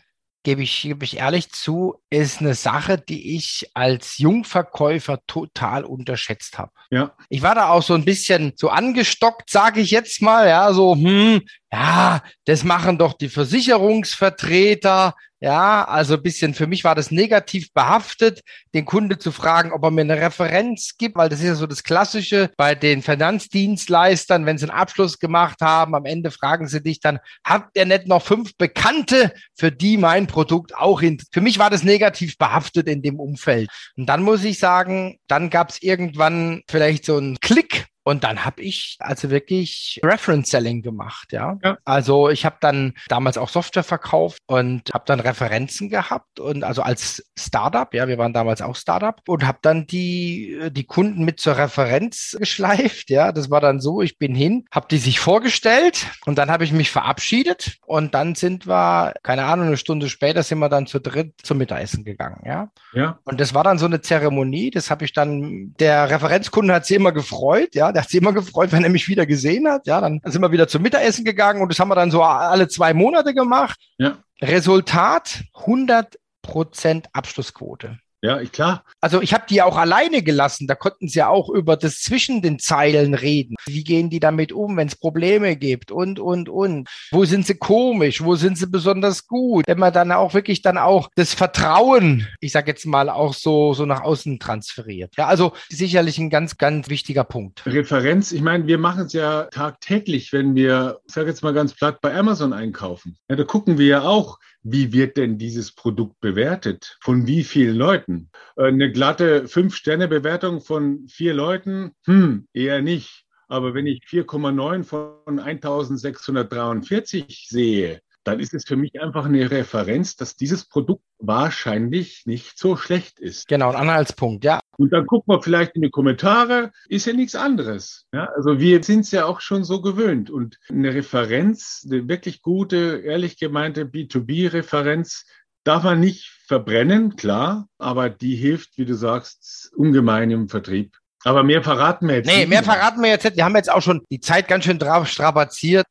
gebe 0.47 0.63
ich, 0.63 0.81
gebe 0.81 1.03
ich 1.03 1.17
ehrlich 1.17 1.51
zu, 1.51 1.95
ist 2.09 2.39
eine 2.39 2.55
Sache, 2.55 2.97
die 2.97 3.35
ich 3.35 3.69
als 3.73 4.17
Jungverkäufer 4.17 5.19
total 5.27 5.83
unterschätzt 5.83 6.57
habe. 6.57 6.71
Ja. 6.89 7.11
Ich 7.27 7.41
war 7.41 7.53
da 7.53 7.67
auch 7.67 7.83
so 7.83 7.95
ein 7.95 8.05
bisschen 8.05 8.53
so 8.55 8.69
angestockt, 8.69 9.49
sage 9.49 9.81
ich 9.81 9.91
jetzt 9.91 10.21
mal, 10.21 10.47
ja, 10.47 10.71
so, 10.71 10.95
hm, 10.95 11.41
ja, 11.77 12.21
das 12.45 12.63
machen 12.63 12.97
doch 12.97 13.13
die 13.13 13.29
Versicherungsvertreter. 13.29 15.13
Ja, 15.39 15.83
also 15.83 16.15
ein 16.15 16.23
bisschen 16.23 16.55
für 16.55 16.65
mich 16.65 16.83
war 16.83 16.95
das 16.95 17.11
negativ 17.11 17.71
behaftet, 17.71 18.41
den 18.73 18.85
Kunde 18.85 19.19
zu 19.19 19.31
fragen, 19.31 19.71
ob 19.71 19.83
er 19.83 19.91
mir 19.91 20.01
eine 20.01 20.19
Referenz 20.19 20.95
gibt, 20.97 21.15
weil 21.15 21.29
das 21.29 21.41
ist 21.41 21.45
ja 21.45 21.53
so 21.53 21.67
das 21.67 21.83
Klassische 21.83 22.49
bei 22.57 22.73
den 22.73 23.03
Finanzdienstleistern, 23.03 24.47
wenn 24.47 24.57
sie 24.57 24.67
einen 24.67 24.79
Abschluss 24.79 25.19
gemacht 25.19 25.61
haben, 25.61 25.93
am 25.93 26.05
Ende 26.05 26.31
fragen 26.31 26.67
sie 26.67 26.81
dich 26.81 27.01
dann, 27.01 27.19
habt 27.45 27.77
ihr 27.77 27.85
nicht 27.85 28.07
noch 28.07 28.23
fünf 28.23 28.57
Bekannte, 28.57 29.31
für 29.55 29.71
die 29.71 29.97
mein 29.97 30.25
Produkt 30.25 30.75
auch 30.75 31.03
in. 31.03 31.21
Für 31.31 31.41
mich 31.41 31.59
war 31.59 31.69
das 31.69 31.83
negativ 31.83 32.39
behaftet 32.39 32.87
in 32.87 33.03
dem 33.03 33.19
Umfeld. 33.19 33.69
Und 33.95 34.07
dann 34.07 34.23
muss 34.23 34.43
ich 34.43 34.57
sagen, 34.57 35.19
dann 35.27 35.51
gab 35.51 35.69
es 35.69 35.83
irgendwann 35.83 36.63
vielleicht 36.67 37.05
so 37.05 37.17
einen 37.17 37.39
Klick 37.39 37.85
und 38.07 38.23
dann 38.23 38.45
habe 38.45 38.61
ich 38.61 38.95
also 38.99 39.29
wirklich 39.29 39.99
Reference 40.01 40.49
Selling 40.49 40.81
gemacht, 40.81 41.33
ja. 41.33 41.57
ja. 41.61 41.77
Also 41.83 42.29
ich 42.29 42.45
habe 42.45 42.55
dann 42.61 42.93
damals 43.09 43.37
auch 43.37 43.49
Software 43.49 43.83
verkauft 43.83 44.39
und 44.45 44.93
habe 44.93 45.03
dann 45.05 45.19
Referenzen 45.19 45.89
gehabt 45.89 46.39
und 46.39 46.63
also 46.63 46.83
als 46.83 47.29
Startup, 47.37 47.93
ja, 47.93 48.07
wir 48.07 48.17
waren 48.17 48.31
damals 48.31 48.61
auch 48.61 48.77
Startup 48.77 49.21
und 49.27 49.45
habe 49.45 49.57
dann 49.61 49.87
die 49.87 50.69
die 50.71 50.85
Kunden 50.85 51.25
mit 51.25 51.41
zur 51.41 51.57
Referenz 51.57 52.37
geschleift, 52.39 53.09
ja. 53.09 53.33
Das 53.33 53.51
war 53.51 53.59
dann 53.59 53.81
so, 53.81 54.01
ich 54.01 54.17
bin 54.17 54.33
hin, 54.33 54.63
habe 54.71 54.87
die 54.89 54.99
sich 54.99 55.19
vorgestellt 55.19 56.07
und 56.25 56.37
dann 56.37 56.49
habe 56.49 56.63
ich 56.63 56.71
mich 56.71 56.89
verabschiedet 56.89 57.77
und 57.87 58.13
dann 58.13 58.35
sind 58.35 58.67
wir 58.67 59.15
keine 59.21 59.43
Ahnung, 59.43 59.67
eine 59.67 59.75
Stunde 59.75 60.07
später 60.07 60.43
sind 60.43 60.59
wir 60.59 60.69
dann 60.69 60.87
zu 60.87 61.01
dritt 61.01 61.33
zum 61.43 61.57
Mittagessen 61.57 62.05
gegangen, 62.05 62.41
ja. 62.45 62.71
Ja. 62.93 63.19
Und 63.25 63.41
das 63.41 63.53
war 63.53 63.65
dann 63.65 63.77
so 63.77 63.85
eine 63.85 63.99
Zeremonie, 63.99 64.71
das 64.71 64.89
habe 64.89 65.03
ich 65.03 65.11
dann 65.11 65.73
der 65.77 66.09
Referenzkunde 66.09 66.73
hat 66.73 66.85
sich 66.85 66.95
immer 66.95 67.11
gefreut, 67.11 67.75
ja 67.75 67.96
der 67.97 68.03
hat 68.03 68.11
sich 68.11 68.21
immer 68.21 68.31
gefreut, 68.31 68.71
wenn 68.71 68.83
er 68.83 68.91
mich 68.91 69.07
wieder 69.07 69.25
gesehen 69.25 69.67
hat. 69.67 69.87
Ja, 69.87 69.99
dann 69.99 70.21
sind 70.23 70.39
wir 70.43 70.51
wieder 70.51 70.67
zum 70.67 70.83
Mittagessen 70.83 71.25
gegangen 71.25 71.63
und 71.63 71.69
das 71.69 71.79
haben 71.79 71.87
wir 71.87 71.95
dann 71.95 72.11
so 72.11 72.21
alle 72.21 72.67
zwei 72.67 72.93
Monate 72.93 73.33
gemacht. 73.33 73.79
Ja. 73.97 74.19
Resultat 74.39 75.41
100 75.55 76.19
Prozent 76.43 77.07
Abschlussquote. 77.13 77.97
Ja, 78.21 78.43
klar. 78.45 78.83
Also 78.99 79.21
ich 79.21 79.33
habe 79.33 79.45
die 79.47 79.61
auch 79.61 79.77
alleine 79.77 80.23
gelassen. 80.23 80.65
Da 80.65 80.75
konnten 80.75 81.07
sie 81.07 81.19
ja 81.19 81.29
auch 81.29 81.49
über 81.49 81.77
das 81.77 82.01
zwischen 82.01 82.41
den 82.41 82.57
Zeilen 82.57 83.13
reden. 83.13 83.55
Wie 83.65 83.83
gehen 83.83 84.09
die 84.09 84.19
damit 84.19 84.51
um, 84.51 84.75
wenn 84.77 84.87
es 84.87 84.95
Probleme 84.95 85.55
gibt 85.55 85.91
und, 85.91 86.19
und, 86.19 86.49
und. 86.49 86.89
Wo 87.11 87.25
sind 87.25 87.45
sie 87.45 87.55
komisch? 87.55 88.23
Wo 88.23 88.35
sind 88.35 88.57
sie 88.57 88.67
besonders 88.67 89.27
gut? 89.27 89.67
Wenn 89.67 89.77
man 89.77 89.93
dann 89.93 90.11
auch 90.11 90.33
wirklich 90.33 90.61
dann 90.63 90.77
auch 90.77 91.09
das 91.15 91.33
Vertrauen, 91.35 92.27
ich 92.39 92.51
sage 92.51 92.71
jetzt 92.71 92.85
mal, 92.85 93.09
auch 93.09 93.35
so, 93.35 93.73
so 93.73 93.85
nach 93.85 94.01
außen 94.01 94.39
transferiert. 94.39 95.13
Ja, 95.17 95.27
also 95.27 95.53
sicherlich 95.69 96.17
ein 96.17 96.31
ganz, 96.31 96.57
ganz 96.57 96.89
wichtiger 96.89 97.23
Punkt. 97.23 97.65
Referenz, 97.65 98.31
ich 98.31 98.41
meine, 98.41 98.65
wir 98.65 98.79
machen 98.79 99.05
es 99.05 99.13
ja 99.13 99.43
tagtäglich, 99.45 100.33
wenn 100.33 100.55
wir, 100.55 100.99
ich 101.07 101.13
sage 101.13 101.29
jetzt 101.29 101.43
mal 101.43 101.53
ganz 101.53 101.73
platt, 101.73 102.01
bei 102.01 102.15
Amazon 102.15 102.53
einkaufen. 102.53 103.17
Ja, 103.29 103.35
da 103.35 103.43
gucken 103.43 103.77
wir 103.77 103.85
ja 103.85 104.01
auch, 104.01 104.39
wie 104.63 104.93
wird 104.93 105.17
denn 105.17 105.37
dieses 105.37 105.73
Produkt 105.73 106.19
bewertet? 106.19 106.97
Von 107.01 107.27
wie 107.27 107.43
vielen 107.43 107.75
Leuten? 107.75 108.29
Äh, 108.55 108.67
eine 108.67 108.91
glatte 108.91 109.47
Fünf-Sterne-Bewertung 109.47 110.61
von 110.61 111.07
vier 111.07 111.33
Leuten? 111.33 111.91
Hm, 112.05 112.47
eher 112.53 112.81
nicht. 112.81 113.25
Aber 113.47 113.73
wenn 113.73 113.87
ich 113.87 114.03
4,9 114.03 114.83
von 114.83 115.39
1643 115.39 117.47
sehe, 117.49 118.01
dann 118.27 118.39
ist 118.41 118.53
es 118.53 118.65
für 118.65 118.75
mich 118.75 119.01
einfach 119.01 119.25
eine 119.25 119.49
Referenz, 119.49 120.17
dass 120.17 120.35
dieses 120.35 120.65
Produkt 120.65 121.03
wahrscheinlich 121.19 122.25
nicht 122.25 122.59
so 122.59 122.75
schlecht 122.75 123.19
ist. 123.19 123.47
Genau, 123.47 123.69
ein 123.69 123.75
Anhaltspunkt, 123.75 124.43
ja. 124.43 124.59
Und 124.77 124.91
dann 124.91 125.05
guckt 125.05 125.27
man 125.27 125.41
vielleicht 125.41 125.75
in 125.75 125.81
die 125.81 125.89
Kommentare, 125.89 126.71
ist 126.89 127.07
ja 127.07 127.13
nichts 127.13 127.35
anderes. 127.35 128.05
Ja, 128.13 128.25
also 128.35 128.59
wir 128.59 128.83
sind 128.83 129.01
es 129.01 129.11
ja 129.11 129.25
auch 129.25 129.39
schon 129.39 129.63
so 129.63 129.81
gewöhnt. 129.81 130.29
Und 130.29 130.59
eine 130.69 130.93
Referenz, 130.93 131.87
eine 131.89 132.07
wirklich 132.09 132.41
gute, 132.41 133.01
ehrlich 133.03 133.39
gemeinte 133.39 133.85
B2B-Referenz, 133.85 135.25
darf 135.63 135.83
man 135.83 135.99
nicht 135.99 136.29
verbrennen, 136.45 137.15
klar, 137.15 137.67
aber 137.77 138.09
die 138.09 138.35
hilft, 138.35 138.77
wie 138.77 138.85
du 138.85 138.93
sagst, 138.93 139.71
ungemein 139.75 140.31
im 140.31 140.49
Vertrieb. 140.49 140.97
Aber 141.27 141.43
mehr 141.43 141.61
verraten 141.61 142.07
wir 142.07 142.15
jetzt 142.15 142.27
nee, 142.27 142.45
mehr 142.45 142.63
verraten 142.63 143.01
wir 143.01 143.09
jetzt 143.09 143.25
nicht. 143.25 143.35
Wir 143.35 143.43
haben 143.43 143.55
jetzt 143.57 143.69
auch 143.69 143.81
schon 143.81 144.01
die 144.09 144.21
Zeit 144.21 144.47
ganz 144.47 144.63
schön 144.63 144.79
drauf 144.79 145.09
strapaziert. 145.09 145.85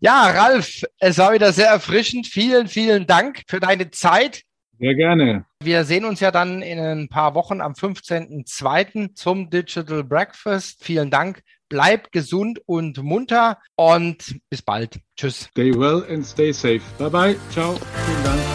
Ja, 0.00 0.30
Ralf, 0.30 0.82
es 0.98 1.18
war 1.18 1.34
wieder 1.34 1.52
sehr 1.52 1.68
erfrischend. 1.68 2.26
Vielen, 2.26 2.68
vielen 2.68 3.06
Dank 3.06 3.42
für 3.46 3.60
deine 3.60 3.90
Zeit. 3.90 4.44
Sehr 4.78 4.94
gerne. 4.94 5.44
Wir 5.62 5.84
sehen 5.84 6.06
uns 6.06 6.20
ja 6.20 6.30
dann 6.30 6.62
in 6.62 6.78
ein 6.78 7.08
paar 7.08 7.34
Wochen 7.34 7.60
am 7.60 7.74
15.02. 7.74 9.14
zum 9.14 9.50
Digital 9.50 10.04
Breakfast. 10.04 10.82
Vielen 10.82 11.10
Dank. 11.10 11.42
Bleib 11.68 12.10
gesund 12.10 12.58
und 12.64 13.02
munter 13.02 13.58
und 13.76 14.40
bis 14.48 14.62
bald. 14.62 15.00
Tschüss. 15.16 15.50
Stay 15.50 15.72
well 15.74 16.02
and 16.10 16.24
stay 16.24 16.50
safe. 16.50 16.80
Bye 16.98 17.10
bye. 17.10 17.36
Ciao. 17.50 17.74
Vielen 18.06 18.24
Dank. 18.24 18.51